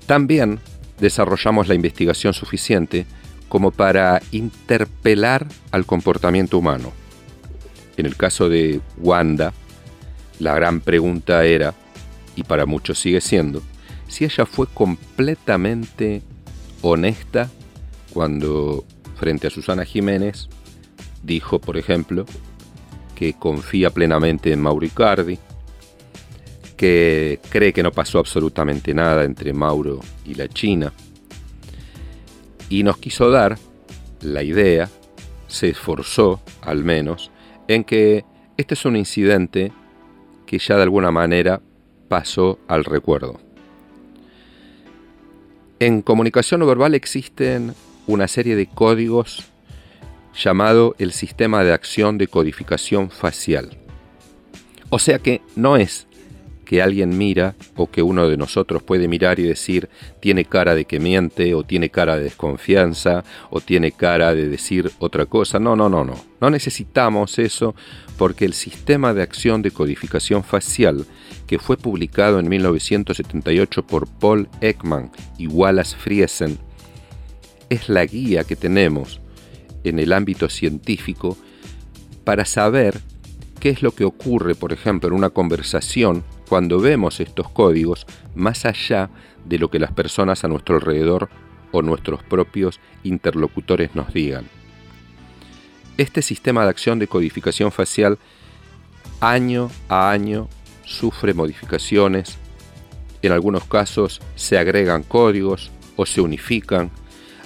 También 0.05 0.59
desarrollamos 0.99 1.69
la 1.69 1.75
investigación 1.75 2.33
suficiente 2.33 3.05
como 3.47 3.71
para 3.71 4.21
interpelar 4.31 5.47
al 5.71 5.85
comportamiento 5.85 6.57
humano. 6.57 6.91
En 7.95 8.05
el 8.05 8.17
caso 8.17 8.49
de 8.49 8.81
Wanda, 8.97 9.53
la 10.39 10.53
gran 10.55 10.81
pregunta 10.81 11.45
era, 11.45 11.73
y 12.35 12.43
para 12.43 12.65
muchos 12.65 12.99
sigue 12.99 13.21
siendo, 13.21 13.63
si 14.13 14.25
ella 14.25 14.45
fue 14.45 14.67
completamente 14.67 16.21
honesta 16.83 17.49
cuando 18.13 18.85
frente 19.15 19.47
a 19.47 19.49
Susana 19.49 19.85
Jiménez 19.85 20.49
dijo, 21.23 21.59
por 21.59 21.77
ejemplo, 21.77 22.27
que 23.15 23.33
confía 23.33 23.89
plenamente 23.89 24.53
en 24.53 24.61
Mauricardi, 24.61 25.39
que 26.77 27.39
cree 27.49 27.73
que 27.73 27.81
no 27.81 27.91
pasó 27.91 28.19
absolutamente 28.19 28.93
nada 28.93 29.23
entre 29.23 29.51
Mauro 29.51 29.99
y 30.25 30.35
la 30.35 30.47
China, 30.47 30.93
y 32.69 32.83
nos 32.83 32.97
quiso 32.97 33.31
dar 33.31 33.57
la 34.21 34.43
idea, 34.43 34.91
se 35.47 35.69
esforzó 35.69 36.39
al 36.61 36.83
menos, 36.83 37.31
en 37.67 37.83
que 37.83 38.25
este 38.57 38.75
es 38.75 38.85
un 38.85 38.95
incidente 38.95 39.71
que 40.45 40.59
ya 40.59 40.75
de 40.75 40.83
alguna 40.83 41.09
manera 41.09 41.63
pasó 42.09 42.59
al 42.67 42.85
recuerdo. 42.85 43.52
En 45.85 46.01
comunicación 46.01 46.61
no 46.61 46.65
verbal 46.65 46.95
existen 46.95 47.73
una 48.07 48.29
serie 48.29 48.55
de 48.55 48.67
códigos 48.67 49.51
llamado 50.33 50.95
el 50.97 51.11
sistema 51.11 51.61
de 51.65 51.73
acción 51.73 52.17
de 52.17 52.27
codificación 52.27 53.09
facial. 53.09 53.75
O 54.89 54.97
sea 54.97 55.19
que 55.19 55.41
no 55.57 55.75
es 55.75 56.07
que 56.63 56.81
alguien 56.81 57.17
mira 57.17 57.55
o 57.75 57.91
que 57.91 58.01
uno 58.01 58.29
de 58.29 58.37
nosotros 58.37 58.81
puede 58.81 59.09
mirar 59.09 59.41
y 59.41 59.43
decir 59.43 59.89
tiene 60.21 60.45
cara 60.45 60.73
de 60.73 60.85
que 60.85 61.01
miente 61.01 61.53
o 61.53 61.63
tiene 61.63 61.89
cara 61.89 62.15
de 62.15 62.23
desconfianza 62.23 63.25
o 63.49 63.59
tiene 63.59 63.91
cara 63.91 64.33
de 64.33 64.47
decir 64.47 64.89
otra 64.99 65.25
cosa. 65.25 65.59
No, 65.59 65.75
no, 65.75 65.89
no, 65.89 66.05
no. 66.05 66.15
No 66.39 66.49
necesitamos 66.49 67.39
eso 67.39 67.75
porque 68.17 68.45
el 68.45 68.53
sistema 68.53 69.13
de 69.13 69.21
acción 69.21 69.61
de 69.61 69.71
codificación 69.71 70.45
facial 70.45 71.05
que 71.47 71.59
fue 71.59 71.77
publicado 71.77 72.39
en 72.39 72.49
1978 72.49 73.85
por 73.85 74.07
Paul 74.07 74.49
Ekman 74.61 75.11
y 75.37 75.47
Wallace 75.47 75.95
Friesen 75.97 76.57
es 77.69 77.89
la 77.89 78.05
guía 78.05 78.43
que 78.43 78.55
tenemos 78.55 79.19
en 79.83 79.99
el 79.99 80.13
ámbito 80.13 80.49
científico 80.49 81.37
para 82.23 82.45
saber 82.45 82.99
qué 83.59 83.69
es 83.69 83.81
lo 83.81 83.91
que 83.91 84.05
ocurre, 84.05 84.55
por 84.55 84.73
ejemplo, 84.73 85.09
en 85.09 85.15
una 85.15 85.29
conversación 85.29 86.23
cuando 86.47 86.79
vemos 86.79 87.19
estos 87.19 87.49
códigos 87.49 88.05
más 88.35 88.65
allá 88.65 89.09
de 89.45 89.57
lo 89.57 89.69
que 89.69 89.79
las 89.79 89.91
personas 89.91 90.43
a 90.43 90.47
nuestro 90.47 90.75
alrededor 90.75 91.29
o 91.71 91.81
nuestros 91.81 92.23
propios 92.23 92.79
interlocutores 93.03 93.95
nos 93.95 94.13
digan. 94.13 94.45
Este 95.97 96.21
sistema 96.21 96.63
de 96.63 96.69
acción 96.69 96.99
de 96.99 97.07
codificación 97.07 97.71
facial 97.71 98.17
año 99.19 99.69
a 99.89 100.11
año 100.11 100.47
sufre 100.85 101.33
modificaciones, 101.33 102.37
en 103.21 103.31
algunos 103.31 103.65
casos 103.65 104.21
se 104.35 104.57
agregan 104.57 105.03
códigos 105.03 105.71
o 105.95 106.05
se 106.05 106.21
unifican. 106.21 106.91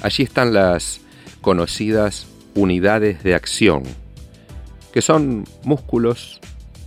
Allí 0.02 0.24
están 0.24 0.54
las 0.54 1.02
conocidas 1.42 2.28
unidades 2.56 3.24
de 3.24 3.36
acción, 3.36 3.84
que 4.92 5.02
son 5.02 5.46
músculos, 5.64 6.40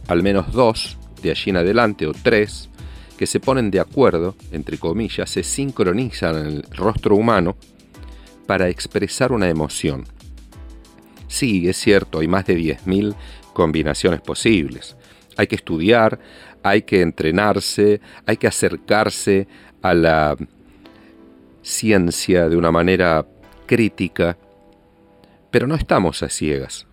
al 0.09 0.23
menos 0.23 0.53
dos, 0.53 0.99
de 1.23 1.31
allí 1.31 1.51
en 1.51 1.57
adelante, 1.59 2.07
o 2.07 2.13
tres, 2.13 2.69
que 3.17 3.27
se 3.27 3.39
ponen 3.39 3.71
de 3.71 3.81
acuerdo, 3.81 4.35
entre 4.51 4.79
comillas, 4.79 5.31
se 5.31 5.43
sincronizan 5.43 6.37
en 6.39 6.47
el 6.47 6.63
rostro 6.75 7.15
humano 7.15 7.57
para 8.47 8.69
expresar 8.69 9.31
una 9.31 9.49
emoción. 9.49 10.05
Sí, 11.29 11.69
es 11.69 11.77
cierto, 11.77 12.19
hay 12.19 12.27
más 12.27 12.47
de 12.47 12.59
10.000 12.59 13.15
combinaciones 13.53 14.21
posibles. 14.21 14.97
Hay 15.41 15.47
que 15.47 15.57
estudiar, 15.57 16.19
hay 16.63 16.83
que 16.83 17.01
entrenarse, 17.01 18.03
hay 18.27 18.37
que 18.37 18.47
acercarse 18.47 19.49
a 19.81 19.95
la 19.95 20.37
ciencia 21.63 22.51
de 22.51 22.59
una 22.59 22.71
manera 22.71 23.27
crítica, 23.65 24.37
pero 25.51 25.67
no 25.67 25.75
estamos 25.77 26.23
a 26.23 26.29
ciegas. 26.29 26.87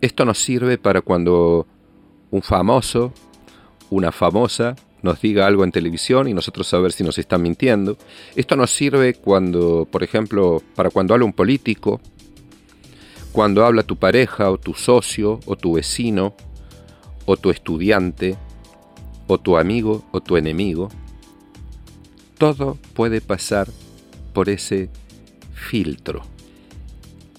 Esto 0.00 0.24
nos 0.24 0.38
sirve 0.38 0.78
para 0.78 1.00
cuando 1.00 1.68
un 2.32 2.42
famoso, 2.42 3.12
una 3.88 4.10
famosa, 4.10 4.74
nos 5.02 5.20
diga 5.20 5.46
algo 5.46 5.62
en 5.62 5.70
televisión 5.70 6.26
y 6.26 6.34
nosotros 6.34 6.66
saber 6.66 6.90
si 6.90 7.04
nos 7.04 7.18
están 7.18 7.42
mintiendo. 7.42 7.96
Esto 8.34 8.56
nos 8.56 8.72
sirve 8.72 9.14
cuando, 9.14 9.86
por 9.88 10.02
ejemplo, 10.02 10.60
para 10.74 10.90
cuando 10.90 11.14
habla 11.14 11.24
un 11.24 11.32
político, 11.32 12.00
cuando 13.30 13.64
habla 13.64 13.84
tu 13.84 13.94
pareja 13.94 14.50
o 14.50 14.58
tu 14.58 14.74
socio 14.74 15.38
o 15.46 15.54
tu 15.54 15.74
vecino 15.74 16.34
o 17.28 17.36
tu 17.36 17.50
estudiante 17.50 18.38
o 19.26 19.36
tu 19.38 19.58
amigo 19.58 20.02
o 20.12 20.22
tu 20.22 20.38
enemigo. 20.38 20.88
Todo 22.38 22.78
puede 22.94 23.20
pasar 23.20 23.68
por 24.32 24.48
ese 24.48 24.88
filtro. 25.52 26.22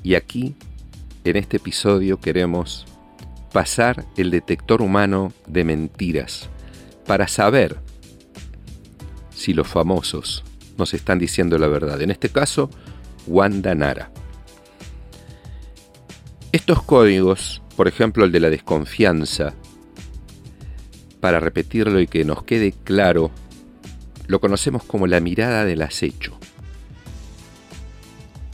Y 0.04 0.14
aquí, 0.14 0.56
en 1.24 1.38
este 1.38 1.58
episodio, 1.58 2.20
queremos 2.20 2.86
pasar 3.52 4.06
el 4.16 4.30
detector 4.30 4.84
humano 4.84 5.34
de 5.48 5.64
mentiras 5.64 6.50
para 7.08 7.28
saber 7.28 7.80
si 9.32 9.54
los 9.54 9.68
famosos 9.68 10.44
nos 10.78 10.94
están 10.94 11.18
diciendo 11.18 11.58
la 11.58 11.68
verdad. 11.68 12.00
En 12.00 12.12
este 12.12 12.30
caso, 12.30 12.70
Wanda 13.26 13.74
Nara. 13.74 14.12
Estos 16.52 16.84
códigos, 16.84 17.64
por 17.76 17.88
ejemplo 17.88 18.24
el 18.24 18.32
de 18.32 18.40
la 18.40 18.52
desconfianza, 18.52 19.56
para 21.20 21.40
repetirlo 21.40 22.00
y 22.00 22.08
que 22.08 22.26
nos 22.26 22.44
quede 22.44 22.74
claro 22.84 23.32
lo 24.28 24.40
conocemos 24.40 24.84
como 24.84 25.08
la 25.08 25.20
mirada 25.20 25.66
del 25.66 25.82
acecho. 25.82 26.38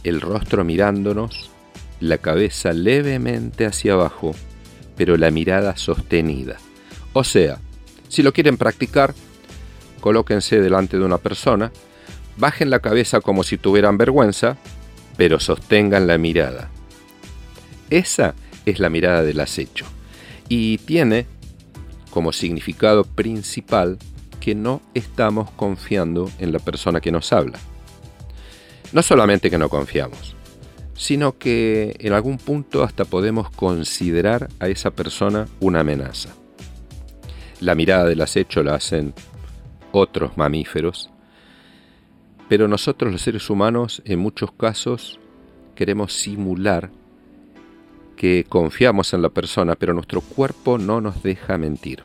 El 0.04 0.22
rostro 0.22 0.64
mirándonos, 0.64 1.52
la 2.00 2.18
cabeza 2.18 2.72
levemente 2.72 3.66
hacia 3.66 3.94
abajo, 3.94 4.34
pero 4.96 5.18
la 5.18 5.32
mirada 5.32 5.76
sostenida. 5.76 6.58
O 7.12 7.26
sea, 7.26 7.60
si 8.08 8.24
lo 8.24 8.32
quieren 8.32 8.58
practicar, 8.58 9.14
colóquense 10.00 10.62
delante 10.62 10.98
de 10.98 11.04
una 11.04 11.18
persona, 11.18 11.74
bajen 12.38 12.70
la 12.70 12.80
cabeza 12.80 13.20
como 13.20 13.44
si 13.44 13.58
tuvieran 13.58 13.98
vergüenza, 13.98 14.58
pero 15.18 15.42
sostengan 15.42 16.08
la 16.08 16.18
mirada. 16.18 16.70
Esa 17.90 18.34
es 18.66 18.80
la 18.80 18.90
mirada 18.90 19.24
del 19.24 19.42
acecho 19.42 19.86
y 20.48 20.78
tiene 20.80 21.26
como 22.16 22.32
significado 22.32 23.04
principal 23.04 23.98
que 24.40 24.56
no 24.56 24.82
estamos 24.94 25.52
confiando 25.52 26.32
en 26.40 26.54
la 26.54 26.60
persona 26.60 27.02
que 27.02 27.12
nos 27.12 27.34
habla. 27.34 27.60
No 28.94 29.02
solamente 29.02 29.50
que 29.50 29.58
no 29.58 29.68
confiamos, 29.68 30.34
sino 30.94 31.38
que 31.38 31.94
en 32.00 32.14
algún 32.14 32.38
punto 32.38 32.84
hasta 32.84 33.04
podemos 33.04 33.50
considerar 33.50 34.48
a 34.62 34.70
esa 34.70 34.92
persona 34.92 35.50
una 35.60 35.82
amenaza. 35.82 36.30
La 37.60 37.76
mirada 37.76 38.06
del 38.06 38.22
acecho 38.22 38.64
la 38.64 38.76
hacen 38.76 39.14
otros 39.92 40.38
mamíferos, 40.38 41.10
pero 42.48 42.70
nosotros 42.70 43.12
los 43.12 43.24
seres 43.24 43.50
humanos 43.50 44.02
en 44.06 44.20
muchos 44.20 44.54
casos 44.54 45.20
queremos 45.76 46.14
simular 46.14 46.92
que 48.16 48.46
confiamos 48.48 49.14
en 49.14 49.22
la 49.22 49.30
persona, 49.30 49.76
pero 49.76 49.94
nuestro 49.94 50.22
cuerpo 50.22 50.78
no 50.78 51.02
nos 51.02 51.22
deja 51.24 51.58
mentir. 51.58 52.04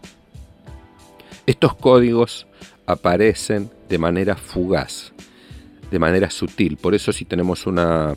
Estos 1.47 1.75
códigos 1.75 2.47
aparecen 2.87 3.71
de 3.89 3.99
manera 3.99 4.37
fugaz, 4.37 5.13
de 5.91 5.99
manera 5.99 6.31
sutil. 6.31 6.77
Por 6.77 6.95
eso 6.95 7.13
si 7.13 7.25
tenemos 7.25 7.67
una, 7.67 8.17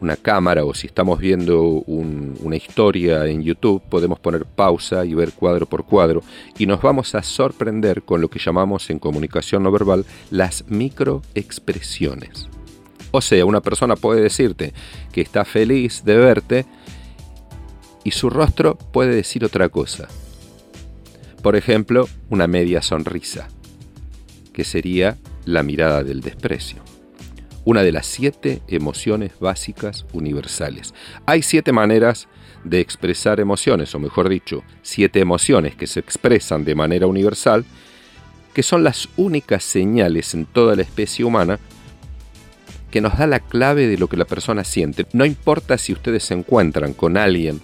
una 0.00 0.16
cámara 0.16 0.64
o 0.64 0.74
si 0.74 0.86
estamos 0.86 1.18
viendo 1.18 1.62
una 1.62 2.56
historia 2.56 3.26
en 3.26 3.42
YouTube, 3.42 3.82
podemos 3.88 4.18
poner 4.18 4.44
pausa 4.44 5.04
y 5.04 5.14
ver 5.14 5.32
cuadro 5.32 5.66
por 5.66 5.84
cuadro 5.84 6.22
y 6.58 6.66
nos 6.66 6.82
vamos 6.82 7.14
a 7.14 7.22
sorprender 7.22 8.02
con 8.02 8.20
lo 8.20 8.28
que 8.28 8.38
llamamos 8.38 8.90
en 8.90 8.98
comunicación 8.98 9.62
no 9.62 9.72
verbal 9.72 10.04
las 10.30 10.64
microexpresiones. 10.68 12.48
O 13.10 13.20
sea, 13.20 13.46
una 13.46 13.60
persona 13.60 13.96
puede 13.96 14.20
decirte 14.20 14.74
que 15.12 15.20
está 15.20 15.44
feliz 15.44 16.04
de 16.04 16.16
verte 16.16 16.66
y 18.04 18.12
su 18.12 18.30
rostro 18.30 18.76
puede 18.76 19.14
decir 19.14 19.44
otra 19.44 19.68
cosa. 19.68 20.08
Por 21.42 21.56
ejemplo, 21.56 22.08
una 22.30 22.46
media 22.46 22.82
sonrisa, 22.82 23.48
que 24.52 24.64
sería 24.64 25.18
la 25.44 25.62
mirada 25.62 26.04
del 26.04 26.20
desprecio. 26.20 26.82
Una 27.64 27.82
de 27.82 27.92
las 27.92 28.06
siete 28.06 28.60
emociones 28.68 29.32
básicas 29.40 30.04
universales. 30.12 30.94
Hay 31.26 31.42
siete 31.42 31.72
maneras 31.72 32.28
de 32.62 32.80
expresar 32.80 33.40
emociones, 33.40 33.94
o 33.94 33.98
mejor 33.98 34.28
dicho, 34.28 34.62
siete 34.82 35.20
emociones 35.20 35.74
que 35.74 35.86
se 35.86 36.00
expresan 36.00 36.64
de 36.64 36.74
manera 36.74 37.06
universal, 37.06 37.64
que 38.52 38.62
son 38.62 38.84
las 38.84 39.08
únicas 39.16 39.64
señales 39.64 40.34
en 40.34 40.46
toda 40.46 40.76
la 40.76 40.82
especie 40.82 41.24
humana 41.24 41.58
que 42.90 43.00
nos 43.00 43.18
da 43.18 43.26
la 43.26 43.40
clave 43.40 43.88
de 43.88 43.98
lo 43.98 44.08
que 44.08 44.16
la 44.16 44.24
persona 44.24 44.62
siente. 44.62 45.06
No 45.12 45.24
importa 45.24 45.78
si 45.78 45.92
ustedes 45.92 46.22
se 46.22 46.34
encuentran 46.34 46.92
con 46.92 47.16
alguien 47.16 47.60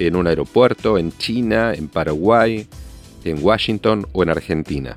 en 0.00 0.16
un 0.16 0.26
aeropuerto, 0.26 0.98
en 0.98 1.16
China, 1.16 1.74
en 1.74 1.88
Paraguay, 1.88 2.66
en 3.24 3.44
Washington 3.44 4.06
o 4.12 4.22
en 4.22 4.30
Argentina. 4.30 4.96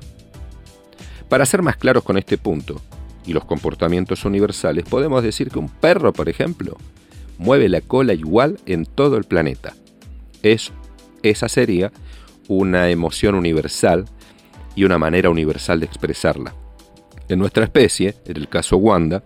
Para 1.28 1.46
ser 1.46 1.62
más 1.62 1.76
claros 1.76 2.02
con 2.04 2.16
este 2.16 2.38
punto 2.38 2.80
y 3.26 3.32
los 3.32 3.44
comportamientos 3.44 4.24
universales, 4.24 4.84
podemos 4.84 5.22
decir 5.22 5.50
que 5.50 5.58
un 5.58 5.68
perro, 5.68 6.12
por 6.12 6.28
ejemplo, 6.28 6.76
mueve 7.38 7.68
la 7.68 7.82
cola 7.82 8.14
igual 8.14 8.58
en 8.66 8.86
todo 8.86 9.16
el 9.16 9.24
planeta. 9.24 9.74
Es, 10.42 10.72
esa 11.22 11.48
sería 11.48 11.92
una 12.48 12.90
emoción 12.90 13.34
universal 13.34 14.06
y 14.74 14.84
una 14.84 14.98
manera 14.98 15.30
universal 15.30 15.80
de 15.80 15.86
expresarla. 15.86 16.54
En 17.28 17.38
nuestra 17.38 17.64
especie, 17.64 18.14
en 18.26 18.36
el 18.36 18.48
caso 18.48 18.76
Wanda, 18.76 19.22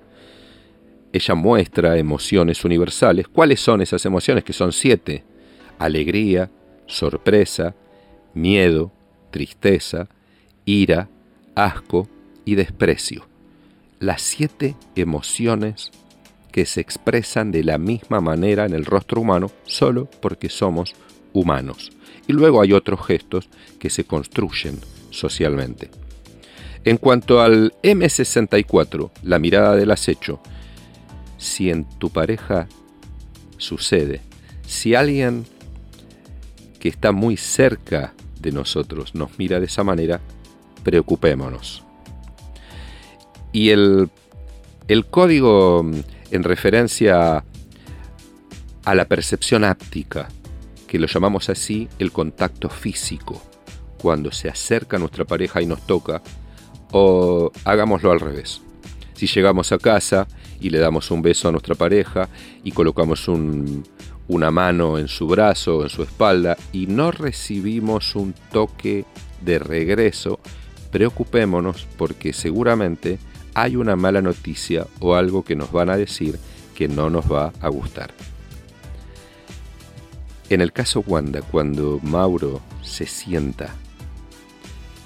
ella 1.13 1.35
muestra 1.35 1.97
emociones 1.97 2.65
universales. 2.65 3.29
¿Cuáles 3.29 3.61
son 3.61 3.81
esas 3.81 4.05
emociones? 4.05 4.45
Que 4.45 4.53
son 4.53 4.73
siete. 4.73 5.25
Alegría, 5.79 6.51
sorpresa, 6.87 7.75
miedo, 8.35 8.93
tristeza, 9.31 10.09
ira, 10.65 11.09
asco 11.55 12.09
y 12.45 12.55
desprecio. 12.55 13.27
Las 14.01 14.23
siete 14.23 14.77
emociones 14.97 15.91
que 16.53 16.67
se 16.67 16.81
expresan 16.81 17.53
de 17.53 17.65
la 17.65 17.79
misma 17.79 18.21
manera 18.21 18.65
en 18.65 18.73
el 18.73 18.85
rostro 18.85 19.21
humano 19.21 19.51
solo 19.65 20.09
porque 20.21 20.49
somos 20.49 20.95
humanos. 21.33 21.91
Y 22.27 22.33
luego 22.33 22.61
hay 22.61 22.73
otros 22.73 23.07
gestos 23.07 23.49
que 23.79 23.91
se 23.91 24.05
construyen 24.05 24.79
socialmente. 25.11 25.91
En 26.85 26.97
cuanto 26.97 27.41
al 27.41 27.75
M64, 27.83 29.11
la 29.23 29.39
mirada 29.39 29.77
del 29.77 29.91
acecho, 29.91 30.41
si 31.37 31.71
en 31.71 31.85
tu 31.99 32.11
pareja 32.11 32.69
sucede, 33.57 34.21
si 34.67 34.95
alguien 34.95 35.45
que 36.79 36.89
está 36.89 37.13
muy 37.13 37.37
cerca 37.37 38.15
de 38.41 38.53
nosotros 38.53 39.15
nos 39.15 39.39
mira 39.39 39.61
de 39.61 39.67
esa 39.67 39.85
manera, 39.85 40.21
preocupémonos. 40.85 41.85
Y 43.53 43.71
el, 43.71 44.11
el 44.87 45.07
código 45.07 45.83
mm, 45.83 46.01
en 46.31 46.45
referencia 46.45 47.45
a 48.85 48.95
la 48.95 49.05
percepción 49.07 49.65
áptica, 49.65 50.29
que 50.87 50.99
lo 50.99 51.07
llamamos 51.07 51.51
así 51.51 51.89
el 51.99 52.13
contacto 52.13 52.69
físico, 52.69 53.43
cuando 53.99 54.31
se 54.33 54.49
acerca 54.49 54.99
nuestra 54.99 55.25
pareja 55.25 55.61
y 55.61 55.67
nos 55.67 55.87
toca, 55.87 56.23
o 56.93 57.51
hagámoslo 57.65 58.13
al 58.13 58.21
revés. 58.21 58.63
Si 59.15 59.27
llegamos 59.27 59.73
a 59.73 59.79
casa 59.79 60.29
y 60.61 60.71
le 60.71 60.79
damos 60.79 61.11
un 61.11 61.23
beso 61.23 61.49
a 61.49 61.53
nuestra 61.53 61.75
pareja 61.75 62.29
y 62.63 62.71
colocamos 62.71 63.29
una 64.29 64.51
mano 64.51 64.99
en 64.99 65.09
su 65.09 65.27
brazo 65.27 65.79
o 65.79 65.83
en 65.83 65.89
su 65.89 66.03
espalda 66.03 66.57
y 66.73 66.87
no 66.87 67.11
recibimos 67.11 68.15
un 68.15 68.35
toque 68.53 69.05
de 69.41 69.59
regreso, 69.59 70.39
preocupémonos 70.91 71.87
porque 71.97 72.33
seguramente 72.33 73.19
hay 73.55 73.77
una 73.77 73.97
mala 73.97 74.23
noticia 74.23 74.87
o 75.01 75.15
algo 75.15 75.45
que 75.45 75.57
nos 75.57 75.73
van 75.73 75.91
a 75.91 75.97
decir 75.97 76.39
que 76.77 76.89
no 76.89 77.11
nos 77.11 77.31
va 77.31 77.53
a 77.61 77.69
gustar. 77.69 78.13
En 80.51 80.61
el 80.61 80.73
caso 80.73 81.03
Wanda, 81.07 81.43
cuando 81.43 81.99
Mauro 82.03 82.61
se 82.83 83.07
sienta 83.07 83.75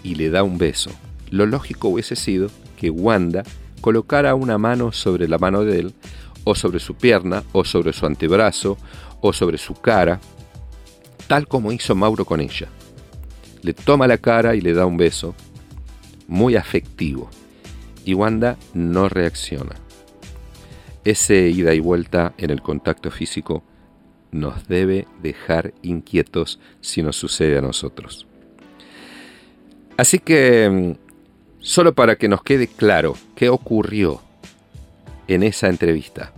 y 0.02 0.16
le 0.16 0.30
da 0.30 0.42
un 0.42 0.58
beso, 0.58 0.90
lo 1.30 1.46
lógico 1.46 1.88
hubiese 1.88 2.14
sido 2.14 2.48
que 2.76 2.90
Wanda 2.90 3.42
colocara 3.80 4.34
una 4.34 4.58
mano 4.58 4.92
sobre 4.92 5.26
la 5.28 5.38
mano 5.38 5.64
de 5.64 5.80
él, 5.80 5.94
o 6.44 6.54
sobre 6.54 6.80
su 6.80 6.94
pierna, 6.94 7.44
o 7.52 7.64
sobre 7.64 7.92
su 7.92 8.06
antebrazo, 8.06 8.76
o 9.22 9.32
sobre 9.32 9.56
su 9.56 9.72
cara, 9.72 10.20
tal 11.28 11.48
como 11.48 11.72
hizo 11.72 11.94
Mauro 11.94 12.26
con 12.26 12.40
ella. 12.40 12.68
Le 13.62 13.72
toma 13.72 14.06
la 14.06 14.18
cara 14.18 14.54
y 14.54 14.60
le 14.60 14.74
da 14.74 14.84
un 14.84 14.98
beso, 14.98 15.34
muy 16.28 16.56
afectivo, 16.56 17.30
y 18.04 18.12
Wanda 18.12 18.58
no 18.74 19.08
reacciona. 19.08 19.76
Ese 21.04 21.48
ida 21.48 21.72
y 21.72 21.80
vuelta 21.80 22.34
en 22.36 22.50
el 22.50 22.60
contacto 22.60 23.10
físico 23.10 23.62
nos 24.30 24.68
debe 24.68 25.08
dejar 25.22 25.72
inquietos 25.80 26.60
si 26.82 27.02
nos 27.02 27.16
sucede 27.16 27.56
a 27.56 27.62
nosotros. 27.62 28.26
Así 29.96 30.18
que 30.18 30.68
mm, 30.70 31.12
Solo 31.62 31.94
para 31.94 32.16
que 32.16 32.26
nos 32.26 32.42
quede 32.42 32.66
claro 32.66 33.14
qué 33.36 33.48
ocurrió 33.48 34.20
en 35.28 35.44
esa 35.44 35.68
entrevista. 35.68 36.32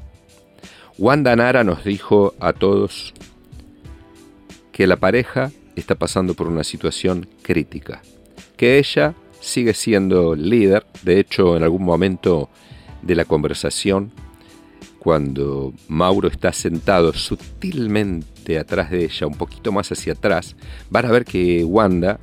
Wanda 0.97 1.35
Nara 1.35 1.65
nos 1.65 1.83
dijo 1.83 2.35
a 2.39 2.53
todos 2.53 3.15
que 4.71 4.87
la 4.87 4.97
pareja 4.97 5.51
está 5.75 5.97
pasando 5.97 6.35
por 6.35 6.47
una 6.47 6.63
situación 6.63 7.29
crítica, 7.43 8.03
que 8.57 8.79
ella 8.79 9.15
sigue 9.41 9.75
siendo 9.75 10.37
líder, 10.37 10.87
de 11.03 11.19
hecho 11.19 11.57
en 11.57 11.65
algún 11.65 11.83
momento 11.83 12.49
de 13.03 13.17
la 13.17 13.25
conversación, 13.25 14.13
cuando 15.01 15.75
Mauro 15.89 16.29
está 16.29 16.53
sentado 16.53 17.13
sutilmente 17.13 18.59
atrás 18.59 18.91
de 18.91 19.05
ella, 19.05 19.27
un 19.27 19.35
poquito 19.35 19.73
más 19.73 19.91
hacia 19.91 20.13
atrás, 20.13 20.55
van 20.91 21.07
a 21.07 21.11
ver 21.11 21.25
que 21.25 21.65
Wanda, 21.65 22.21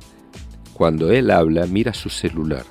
cuando 0.72 1.12
él 1.12 1.30
habla, 1.30 1.66
mira 1.66 1.92
su 1.92 2.08
celular 2.08 2.64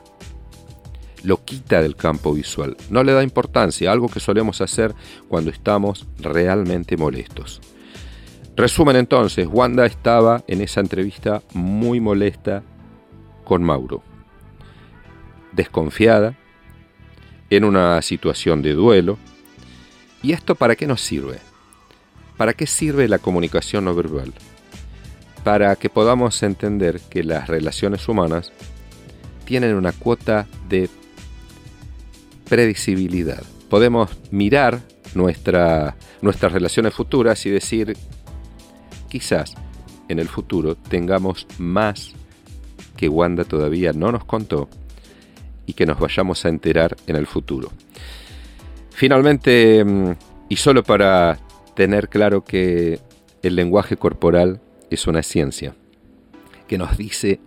lo 1.23 1.43
quita 1.43 1.81
del 1.81 1.95
campo 1.95 2.33
visual, 2.33 2.77
no 2.89 3.03
le 3.03 3.13
da 3.13 3.23
importancia, 3.23 3.91
algo 3.91 4.07
que 4.07 4.19
solemos 4.19 4.61
hacer 4.61 4.93
cuando 5.27 5.51
estamos 5.51 6.07
realmente 6.19 6.97
molestos. 6.97 7.61
Resumen 8.55 8.95
entonces, 8.95 9.47
Wanda 9.49 9.85
estaba 9.85 10.43
en 10.47 10.61
esa 10.61 10.81
entrevista 10.81 11.41
muy 11.53 11.99
molesta 11.99 12.63
con 13.43 13.63
Mauro. 13.63 14.03
desconfiada, 15.53 16.37
en 17.51 17.65
una 17.65 18.01
situación 18.01 18.63
de 18.63 18.73
duelo. 18.73 19.19
¿Y 20.23 20.31
esto 20.31 20.55
para 20.55 20.75
qué 20.75 20.87
nos 20.87 21.01
sirve? 21.01 21.37
¿Para 22.37 22.53
qué 22.53 22.65
sirve 22.65 23.07
la 23.07 23.19
comunicación 23.19 23.85
no 23.85 23.93
verbal? 23.93 24.33
Para 25.43 25.75
que 25.75 25.89
podamos 25.89 26.41
entender 26.43 27.01
que 27.09 27.23
las 27.23 27.47
relaciones 27.47 28.07
humanas 28.07 28.51
tienen 29.45 29.75
una 29.75 29.91
cuota 29.91 30.47
de 30.69 30.89
predecibilidad. 32.51 33.41
Podemos 33.69 34.09
mirar 34.29 34.81
nuestra, 35.15 35.95
nuestras 36.21 36.51
relaciones 36.51 36.93
futuras 36.93 37.45
y 37.45 37.49
decir, 37.49 37.95
quizás 39.07 39.55
en 40.09 40.19
el 40.19 40.27
futuro 40.27 40.75
tengamos 40.75 41.47
más 41.59 42.11
que 42.97 43.07
Wanda 43.07 43.45
todavía 43.45 43.93
no 43.93 44.11
nos 44.11 44.25
contó 44.25 44.67
y 45.65 45.71
que 45.71 45.85
nos 45.85 45.97
vayamos 45.97 46.43
a 46.43 46.49
enterar 46.49 46.97
en 47.07 47.15
el 47.15 47.25
futuro. 47.25 47.71
Finalmente, 48.89 49.85
mm, 49.85 50.11
y 50.49 50.57
solo 50.57 50.83
para 50.83 51.39
tener 51.73 52.09
claro 52.09 52.43
que 52.43 52.99
el 53.43 53.55
lenguaje 53.55 53.95
corporal 53.95 54.59
es 54.89 55.07
una 55.07 55.23
ciencia, 55.23 55.73
que 56.67 56.77
nos 56.77 56.97
dice 56.97 57.39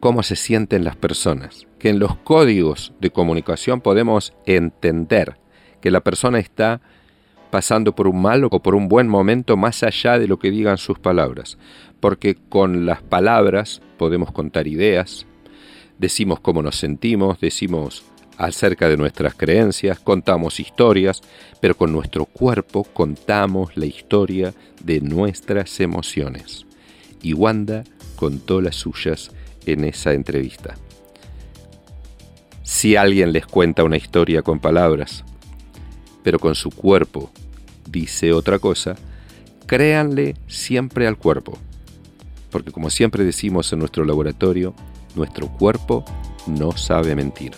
cómo 0.00 0.22
se 0.22 0.36
sienten 0.36 0.84
las 0.84 0.96
personas, 0.96 1.66
que 1.78 1.88
en 1.88 1.98
los 1.98 2.16
códigos 2.16 2.92
de 3.00 3.10
comunicación 3.10 3.80
podemos 3.80 4.32
entender 4.46 5.36
que 5.80 5.90
la 5.90 6.00
persona 6.00 6.38
está 6.38 6.80
pasando 7.50 7.94
por 7.94 8.08
un 8.08 8.20
mal 8.20 8.44
o 8.44 8.50
por 8.60 8.74
un 8.74 8.88
buen 8.88 9.08
momento 9.08 9.56
más 9.56 9.82
allá 9.82 10.18
de 10.18 10.28
lo 10.28 10.38
que 10.38 10.50
digan 10.50 10.78
sus 10.78 10.98
palabras, 10.98 11.58
porque 12.00 12.34
con 12.34 12.86
las 12.86 13.02
palabras 13.02 13.80
podemos 13.96 14.32
contar 14.32 14.66
ideas, 14.66 15.26
decimos 15.98 16.40
cómo 16.40 16.62
nos 16.62 16.76
sentimos, 16.76 17.40
decimos 17.40 18.04
acerca 18.36 18.88
de 18.88 18.96
nuestras 18.96 19.34
creencias, 19.34 19.98
contamos 19.98 20.60
historias, 20.60 21.22
pero 21.60 21.76
con 21.76 21.92
nuestro 21.92 22.26
cuerpo 22.26 22.84
contamos 22.84 23.76
la 23.76 23.86
historia 23.86 24.52
de 24.82 25.00
nuestras 25.00 25.80
emociones. 25.80 26.66
Y 27.22 27.32
Wanda 27.32 27.84
contó 28.16 28.60
las 28.60 28.76
suyas 28.76 29.30
en 29.66 29.84
esa 29.84 30.12
entrevista. 30.12 30.76
Si 32.62 32.96
alguien 32.96 33.32
les 33.32 33.46
cuenta 33.46 33.84
una 33.84 33.96
historia 33.96 34.42
con 34.42 34.58
palabras, 34.58 35.24
pero 36.22 36.38
con 36.38 36.54
su 36.54 36.70
cuerpo 36.70 37.30
dice 37.88 38.32
otra 38.32 38.58
cosa, 38.58 38.96
créanle 39.66 40.34
siempre 40.48 41.06
al 41.06 41.16
cuerpo. 41.16 41.58
Porque 42.50 42.72
como 42.72 42.90
siempre 42.90 43.24
decimos 43.24 43.72
en 43.72 43.80
nuestro 43.80 44.04
laboratorio, 44.04 44.74
nuestro 45.14 45.48
cuerpo 45.48 46.04
no 46.46 46.72
sabe 46.72 47.14
mentir. 47.14 47.52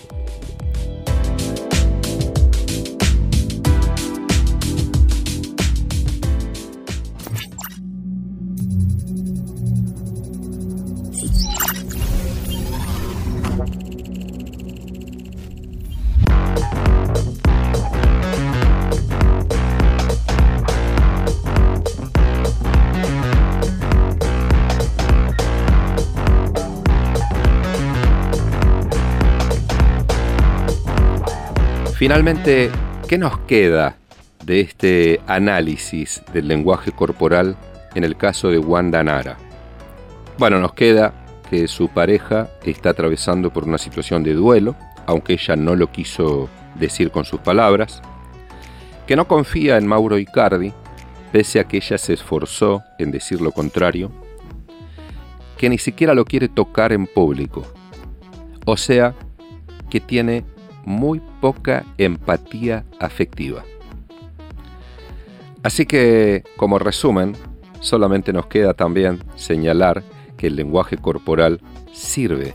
Finalmente, 32.08 32.70
¿qué 33.06 33.18
nos 33.18 33.38
queda 33.40 33.98
de 34.42 34.60
este 34.60 35.20
análisis 35.26 36.22
del 36.32 36.48
lenguaje 36.48 36.90
corporal 36.90 37.54
en 37.94 38.02
el 38.02 38.16
caso 38.16 38.48
de 38.48 38.58
Wanda 38.58 39.04
Nara? 39.04 39.36
Bueno, 40.38 40.58
nos 40.58 40.72
queda 40.72 41.12
que 41.50 41.68
su 41.68 41.90
pareja 41.90 42.48
está 42.64 42.88
atravesando 42.88 43.52
por 43.52 43.64
una 43.64 43.76
situación 43.76 44.22
de 44.22 44.32
duelo, 44.32 44.74
aunque 45.04 45.34
ella 45.34 45.54
no 45.54 45.76
lo 45.76 45.92
quiso 45.92 46.48
decir 46.76 47.10
con 47.10 47.26
sus 47.26 47.40
palabras, 47.40 48.00
que 49.06 49.14
no 49.14 49.28
confía 49.28 49.76
en 49.76 49.86
Mauro 49.86 50.16
Icardi, 50.16 50.72
pese 51.30 51.60
a 51.60 51.64
que 51.64 51.76
ella 51.76 51.98
se 51.98 52.14
esforzó 52.14 52.82
en 52.98 53.10
decir 53.10 53.42
lo 53.42 53.52
contrario, 53.52 54.10
que 55.58 55.68
ni 55.68 55.76
siquiera 55.76 56.14
lo 56.14 56.24
quiere 56.24 56.48
tocar 56.48 56.90
en 56.94 57.06
público, 57.06 57.66
o 58.64 58.78
sea, 58.78 59.14
que 59.90 60.00
tiene 60.00 60.46
muy 60.88 61.20
poca 61.42 61.84
empatía 61.98 62.86
afectiva. 62.98 63.62
Así 65.62 65.84
que, 65.84 66.44
como 66.56 66.78
resumen, 66.78 67.36
solamente 67.80 68.32
nos 68.32 68.46
queda 68.46 68.72
también 68.72 69.22
señalar 69.36 70.02
que 70.38 70.46
el 70.46 70.56
lenguaje 70.56 70.96
corporal 70.96 71.60
sirve 71.92 72.54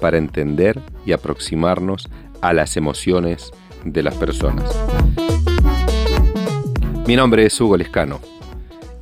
para 0.00 0.16
entender 0.16 0.80
y 1.04 1.12
aproximarnos 1.12 2.08
a 2.40 2.54
las 2.54 2.78
emociones 2.78 3.50
de 3.84 4.02
las 4.02 4.14
personas. 4.14 4.64
Mi 7.06 7.16
nombre 7.16 7.44
es 7.44 7.60
Hugo 7.60 7.76
Lescano 7.76 8.18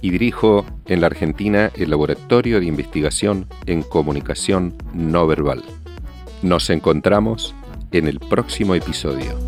y 0.01 0.11
dirijo 0.11 0.67
en 0.87 1.03
la 1.03 1.07
Argentina 1.07 1.71
el 1.77 1.91
Laboratorio 1.91 2.59
de 2.59 2.67
Investigación 2.67 3.47
en 3.67 3.83
Comunicación 3.83 4.75
No 4.93 5.29
Verbal. 5.29 5.63
Nos 6.43 6.69
encontramos 6.71 7.55
en 7.93 8.09
el 8.09 8.19
próximo 8.19 8.75
episodio. 8.75 9.39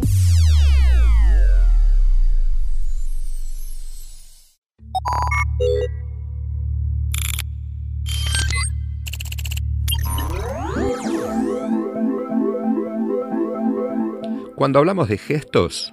Cuando 14.57 14.79
hablamos 14.79 15.09
de 15.09 15.19
gestos, 15.19 15.93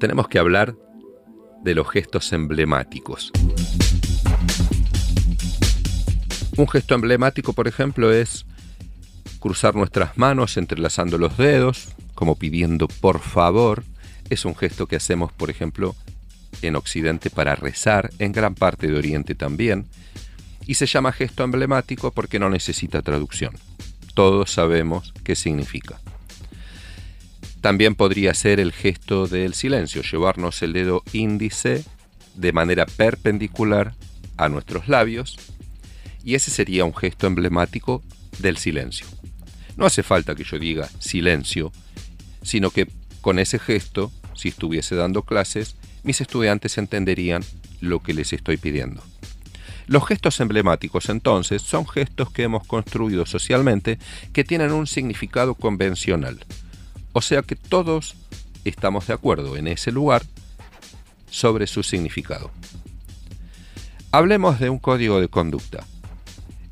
tenemos 0.00 0.28
que 0.28 0.38
hablar 0.38 0.76
de 1.62 1.74
los 1.74 1.88
gestos 1.88 2.32
emblemáticos. 2.32 3.30
Un 6.56 6.68
gesto 6.68 6.94
emblemático, 6.94 7.52
por 7.52 7.68
ejemplo, 7.68 8.12
es 8.12 8.46
cruzar 9.44 9.74
nuestras 9.74 10.16
manos 10.16 10.56
entrelazando 10.56 11.18
los 11.18 11.36
dedos, 11.36 11.88
como 12.14 12.36
pidiendo 12.36 12.88
por 12.88 13.20
favor. 13.20 13.84
Es 14.30 14.46
un 14.46 14.56
gesto 14.56 14.86
que 14.86 14.96
hacemos, 14.96 15.32
por 15.34 15.50
ejemplo, 15.50 15.94
en 16.62 16.76
Occidente 16.76 17.28
para 17.28 17.54
rezar, 17.54 18.10
en 18.18 18.32
gran 18.32 18.54
parte 18.54 18.86
de 18.86 18.96
Oriente 18.96 19.34
también, 19.34 19.84
y 20.66 20.76
se 20.76 20.86
llama 20.86 21.12
gesto 21.12 21.44
emblemático 21.44 22.10
porque 22.10 22.38
no 22.38 22.48
necesita 22.48 23.02
traducción. 23.02 23.52
Todos 24.14 24.50
sabemos 24.50 25.12
qué 25.24 25.36
significa. 25.36 26.00
También 27.60 27.96
podría 27.96 28.32
ser 28.32 28.60
el 28.60 28.72
gesto 28.72 29.26
del 29.26 29.52
silencio, 29.52 30.00
llevarnos 30.00 30.62
el 30.62 30.72
dedo 30.72 31.02
índice 31.12 31.84
de 32.34 32.52
manera 32.54 32.86
perpendicular 32.86 33.92
a 34.38 34.48
nuestros 34.48 34.88
labios, 34.88 35.36
y 36.24 36.34
ese 36.34 36.50
sería 36.50 36.86
un 36.86 36.96
gesto 36.96 37.26
emblemático 37.26 38.02
del 38.38 38.56
silencio. 38.56 39.06
No 39.76 39.86
hace 39.86 40.02
falta 40.02 40.34
que 40.34 40.44
yo 40.44 40.58
diga 40.58 40.88
silencio, 40.98 41.72
sino 42.42 42.70
que 42.70 42.88
con 43.20 43.38
ese 43.38 43.58
gesto, 43.58 44.12
si 44.34 44.48
estuviese 44.48 44.94
dando 44.94 45.22
clases, 45.22 45.76
mis 46.02 46.20
estudiantes 46.20 46.78
entenderían 46.78 47.42
lo 47.80 48.02
que 48.02 48.14
les 48.14 48.32
estoy 48.32 48.56
pidiendo. 48.56 49.02
Los 49.86 50.06
gestos 50.06 50.40
emblemáticos 50.40 51.08
entonces 51.08 51.62
son 51.62 51.86
gestos 51.86 52.30
que 52.30 52.44
hemos 52.44 52.66
construido 52.66 53.26
socialmente 53.26 53.98
que 54.32 54.44
tienen 54.44 54.72
un 54.72 54.86
significado 54.86 55.54
convencional. 55.54 56.44
O 57.12 57.20
sea 57.20 57.42
que 57.42 57.56
todos 57.56 58.14
estamos 58.64 59.06
de 59.06 59.14
acuerdo 59.14 59.56
en 59.56 59.66
ese 59.66 59.92
lugar 59.92 60.22
sobre 61.30 61.66
su 61.66 61.82
significado. 61.82 62.50
Hablemos 64.10 64.58
de 64.60 64.70
un 64.70 64.78
código 64.78 65.20
de 65.20 65.28
conducta. 65.28 65.84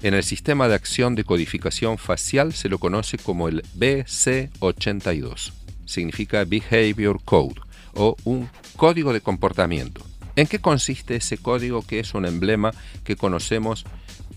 En 0.03 0.15
el 0.15 0.25
sistema 0.25 0.67
de 0.67 0.75
acción 0.75 1.15
de 1.15 1.23
codificación 1.23 1.97
facial 1.97 2.53
se 2.55 2.69
lo 2.69 2.79
conoce 2.79 3.19
como 3.19 3.47
el 3.47 3.63
BC82. 3.79 5.53
Significa 5.85 6.45
Behavior 6.45 7.21
Code 7.25 7.61
o 7.95 8.17
un 8.25 8.51
código 8.75 9.13
de 9.13 9.21
comportamiento. 9.21 10.05
¿En 10.35 10.49
qué 10.49 10.59
consiste 10.59 11.15
ese 11.15 11.39
código 11.39 11.87
que 11.87 12.01
es 12.01 12.15
un 12.15 12.27
emblema 12.27 12.73
que 13.05 13.15
conocemos 13.15 13.85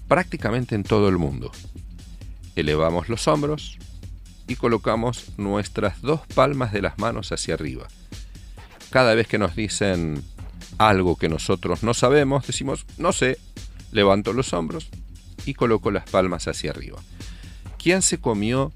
prácticamente 0.07 0.75
en 0.75 0.83
todo 0.83 1.09
el 1.09 1.17
mundo? 1.17 1.51
Elevamos 2.55 3.09
los 3.09 3.27
hombros 3.27 3.79
y 4.47 4.57
colocamos 4.57 5.31
nuestras 5.37 5.99
dos 6.03 6.21
palmas 6.35 6.73
de 6.73 6.83
las 6.83 6.99
manos 6.99 7.31
hacia 7.31 7.55
arriba. 7.55 7.87
Cada 8.91 9.15
vez 9.15 9.27
que 9.27 9.39
nos 9.39 9.55
dicen 9.55 10.23
algo 10.77 11.15
que 11.15 11.27
nosotros 11.27 11.81
no 11.81 11.95
sabemos, 11.95 12.45
decimos, 12.45 12.85
no 12.99 13.11
sé, 13.13 13.39
levanto 13.91 14.31
los 14.31 14.53
hombros 14.53 14.91
y 15.45 15.53
colocó 15.53 15.91
las 15.91 16.09
palmas 16.09 16.47
hacia 16.47 16.71
arriba. 16.71 16.99
¿Quién 17.77 18.01
se 18.01 18.19
comió 18.19 18.73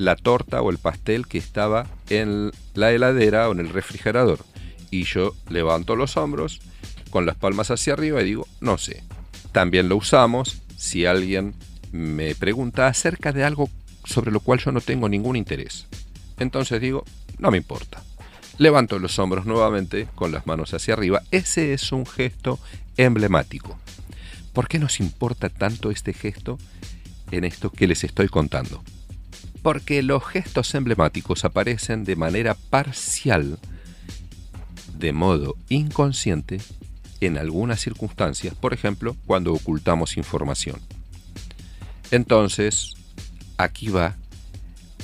la 0.00 0.16
torta 0.16 0.62
o 0.62 0.70
el 0.70 0.78
pastel 0.78 1.28
que 1.28 1.36
estaba 1.36 1.86
en 2.08 2.52
la 2.74 2.90
heladera 2.90 3.48
o 3.48 3.52
en 3.52 3.60
el 3.60 3.68
refrigerador. 3.68 4.40
Y 4.90 5.04
yo 5.04 5.34
levanto 5.50 5.94
los 5.94 6.16
hombros 6.16 6.60
con 7.10 7.26
las 7.26 7.36
palmas 7.36 7.70
hacia 7.70 7.92
arriba 7.92 8.22
y 8.22 8.24
digo, 8.24 8.48
no 8.60 8.78
sé. 8.78 9.04
También 9.52 9.88
lo 9.88 9.96
usamos 9.96 10.62
si 10.76 11.04
alguien 11.04 11.54
me 11.92 12.34
pregunta 12.34 12.86
acerca 12.86 13.32
de 13.32 13.44
algo 13.44 13.68
sobre 14.04 14.30
lo 14.30 14.40
cual 14.40 14.58
yo 14.58 14.72
no 14.72 14.80
tengo 14.80 15.08
ningún 15.08 15.36
interés. 15.36 15.86
Entonces 16.38 16.80
digo, 16.80 17.04
no 17.38 17.50
me 17.50 17.58
importa. 17.58 18.02
Levanto 18.56 18.98
los 18.98 19.18
hombros 19.18 19.44
nuevamente 19.44 20.08
con 20.14 20.32
las 20.32 20.46
manos 20.46 20.72
hacia 20.72 20.94
arriba. 20.94 21.22
Ese 21.30 21.74
es 21.74 21.92
un 21.92 22.06
gesto 22.06 22.58
emblemático. 22.96 23.78
¿Por 24.52 24.68
qué 24.68 24.78
nos 24.78 25.00
importa 25.00 25.48
tanto 25.48 25.90
este 25.90 26.12
gesto 26.12 26.58
en 27.30 27.44
esto 27.44 27.70
que 27.70 27.86
les 27.86 28.04
estoy 28.04 28.28
contando? 28.28 28.82
Porque 29.62 30.02
los 30.02 30.24
gestos 30.24 30.74
emblemáticos 30.74 31.44
aparecen 31.44 32.04
de 32.04 32.16
manera 32.16 32.54
parcial, 32.54 33.58
de 34.98 35.12
modo 35.12 35.56
inconsciente, 35.68 36.60
en 37.20 37.36
algunas 37.36 37.80
circunstancias, 37.80 38.54
por 38.54 38.72
ejemplo, 38.72 39.14
cuando 39.26 39.52
ocultamos 39.52 40.16
información. 40.16 40.80
Entonces, 42.10 42.94
aquí 43.58 43.88
va 43.88 44.16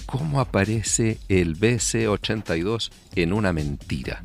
cómo 0.07 0.41
aparece 0.41 1.19
el 1.29 1.59
BC82 1.59 2.91
en 3.15 3.33
una 3.33 3.53
mentira, 3.53 4.23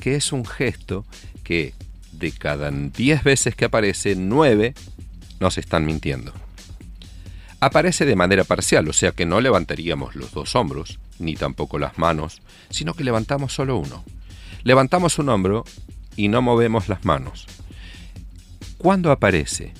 que 0.00 0.16
es 0.16 0.32
un 0.32 0.46
gesto 0.46 1.04
que 1.44 1.74
de 2.20 2.30
cada 2.30 2.70
10 2.70 3.24
veces 3.24 3.56
que 3.56 3.64
aparece, 3.64 4.14
9 4.14 4.74
nos 5.40 5.58
están 5.58 5.84
mintiendo. 5.84 6.32
Aparece 7.58 8.04
de 8.04 8.14
manera 8.14 8.44
parcial, 8.44 8.88
o 8.88 8.92
sea 8.92 9.12
que 9.12 9.26
no 9.26 9.40
levantaríamos 9.40 10.14
los 10.14 10.32
dos 10.32 10.54
hombros, 10.54 11.00
ni 11.18 11.34
tampoco 11.34 11.78
las 11.78 11.98
manos, 11.98 12.40
sino 12.70 12.94
que 12.94 13.04
levantamos 13.04 13.52
solo 13.52 13.76
uno. 13.76 14.04
Levantamos 14.62 15.18
un 15.18 15.30
hombro 15.30 15.64
y 16.16 16.28
no 16.28 16.42
movemos 16.42 16.88
las 16.88 17.04
manos. 17.04 17.46
¿Cuándo 18.78 19.10
aparece? 19.10 19.72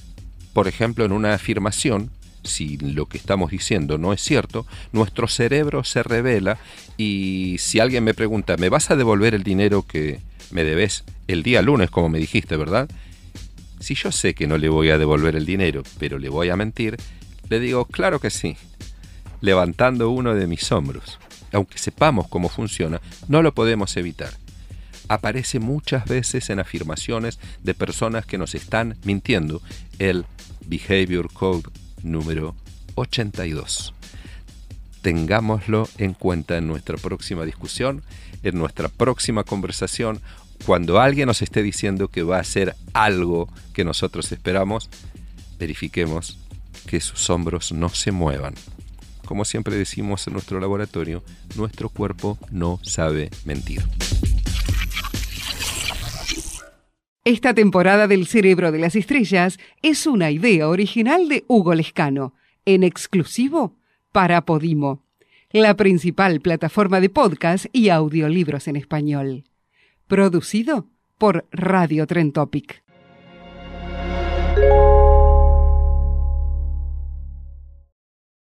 Por 0.52 0.66
ejemplo, 0.66 1.04
en 1.04 1.12
una 1.12 1.34
afirmación 1.34 2.10
si 2.42 2.78
lo 2.78 3.06
que 3.06 3.18
estamos 3.18 3.50
diciendo 3.50 3.98
no 3.98 4.14
es 4.14 4.22
cierto, 4.22 4.66
nuestro 4.92 5.28
cerebro 5.28 5.84
se 5.84 6.02
revela 6.02 6.58
y 6.96 7.56
si 7.58 7.80
alguien 7.80 8.02
me 8.02 8.14
pregunta, 8.14 8.56
¿me 8.56 8.70
vas 8.70 8.90
a 8.90 8.96
devolver 8.96 9.34
el 9.34 9.42
dinero 9.42 9.82
que 9.86 10.20
me 10.50 10.64
debes 10.64 11.04
el 11.28 11.42
día 11.42 11.62
lunes, 11.62 11.90
como 11.90 12.08
me 12.08 12.18
dijiste, 12.18 12.56
verdad? 12.56 12.88
Si 13.80 13.94
yo 13.94 14.12
sé 14.12 14.34
que 14.34 14.46
no 14.46 14.58
le 14.58 14.68
voy 14.68 14.90
a 14.90 14.98
devolver 14.98 15.36
el 15.36 15.46
dinero, 15.46 15.82
pero 15.98 16.18
le 16.18 16.28
voy 16.28 16.50
a 16.50 16.56
mentir, 16.56 16.96
le 17.48 17.60
digo, 17.60 17.84
claro 17.86 18.20
que 18.20 18.30
sí, 18.30 18.56
levantando 19.40 20.10
uno 20.10 20.34
de 20.34 20.46
mis 20.46 20.70
hombros. 20.72 21.18
Aunque 21.52 21.78
sepamos 21.78 22.28
cómo 22.28 22.48
funciona, 22.48 23.00
no 23.28 23.42
lo 23.42 23.54
podemos 23.54 23.96
evitar. 23.96 24.30
Aparece 25.08 25.58
muchas 25.58 26.04
veces 26.04 26.50
en 26.50 26.60
afirmaciones 26.60 27.40
de 27.62 27.74
personas 27.74 28.26
que 28.26 28.38
nos 28.38 28.54
están 28.54 28.96
mintiendo 29.02 29.60
el 29.98 30.24
Behavior 30.66 31.32
Code 31.32 31.64
número 32.02 32.54
82. 32.94 33.92
Tengámoslo 35.02 35.88
en 35.98 36.14
cuenta 36.14 36.58
en 36.58 36.68
nuestra 36.68 36.96
próxima 36.96 37.44
discusión, 37.44 38.02
en 38.42 38.56
nuestra 38.58 38.88
próxima 38.88 39.42
conversación, 39.42 40.20
cuando 40.66 41.00
alguien 41.00 41.26
nos 41.26 41.42
esté 41.42 41.62
diciendo 41.62 42.08
que 42.08 42.22
va 42.22 42.36
a 42.36 42.40
hacer 42.40 42.74
algo 42.92 43.48
que 43.72 43.84
nosotros 43.84 44.30
esperamos, 44.32 44.88
verifiquemos 45.58 46.38
que 46.86 47.00
sus 47.00 47.28
hombros 47.30 47.72
no 47.72 47.88
se 47.88 48.12
muevan. 48.12 48.54
Como 49.24 49.44
siempre 49.44 49.76
decimos 49.76 50.26
en 50.26 50.32
nuestro 50.32 50.60
laboratorio, 50.60 51.22
nuestro 51.56 51.88
cuerpo 51.88 52.38
no 52.50 52.80
sabe 52.82 53.30
mentir. 53.44 53.82
Esta 57.24 57.54
temporada 57.54 58.08
del 58.08 58.26
Cerebro 58.26 58.72
de 58.72 58.78
las 58.78 58.96
Estrellas 58.96 59.58
es 59.82 60.06
una 60.06 60.30
idea 60.30 60.68
original 60.68 61.28
de 61.28 61.44
Hugo 61.48 61.74
Lescano, 61.74 62.34
en 62.64 62.82
exclusivo 62.82 63.76
para 64.10 64.44
Podimo, 64.44 65.04
la 65.52 65.76
principal 65.76 66.40
plataforma 66.40 67.00
de 67.00 67.10
podcast 67.10 67.66
y 67.72 67.90
audiolibros 67.90 68.68
en 68.68 68.76
español. 68.76 69.44
Producido 70.10 70.88
por 71.18 71.46
Radio 71.52 72.04
Trentopic. 72.04 72.82
Topic. 72.82 72.90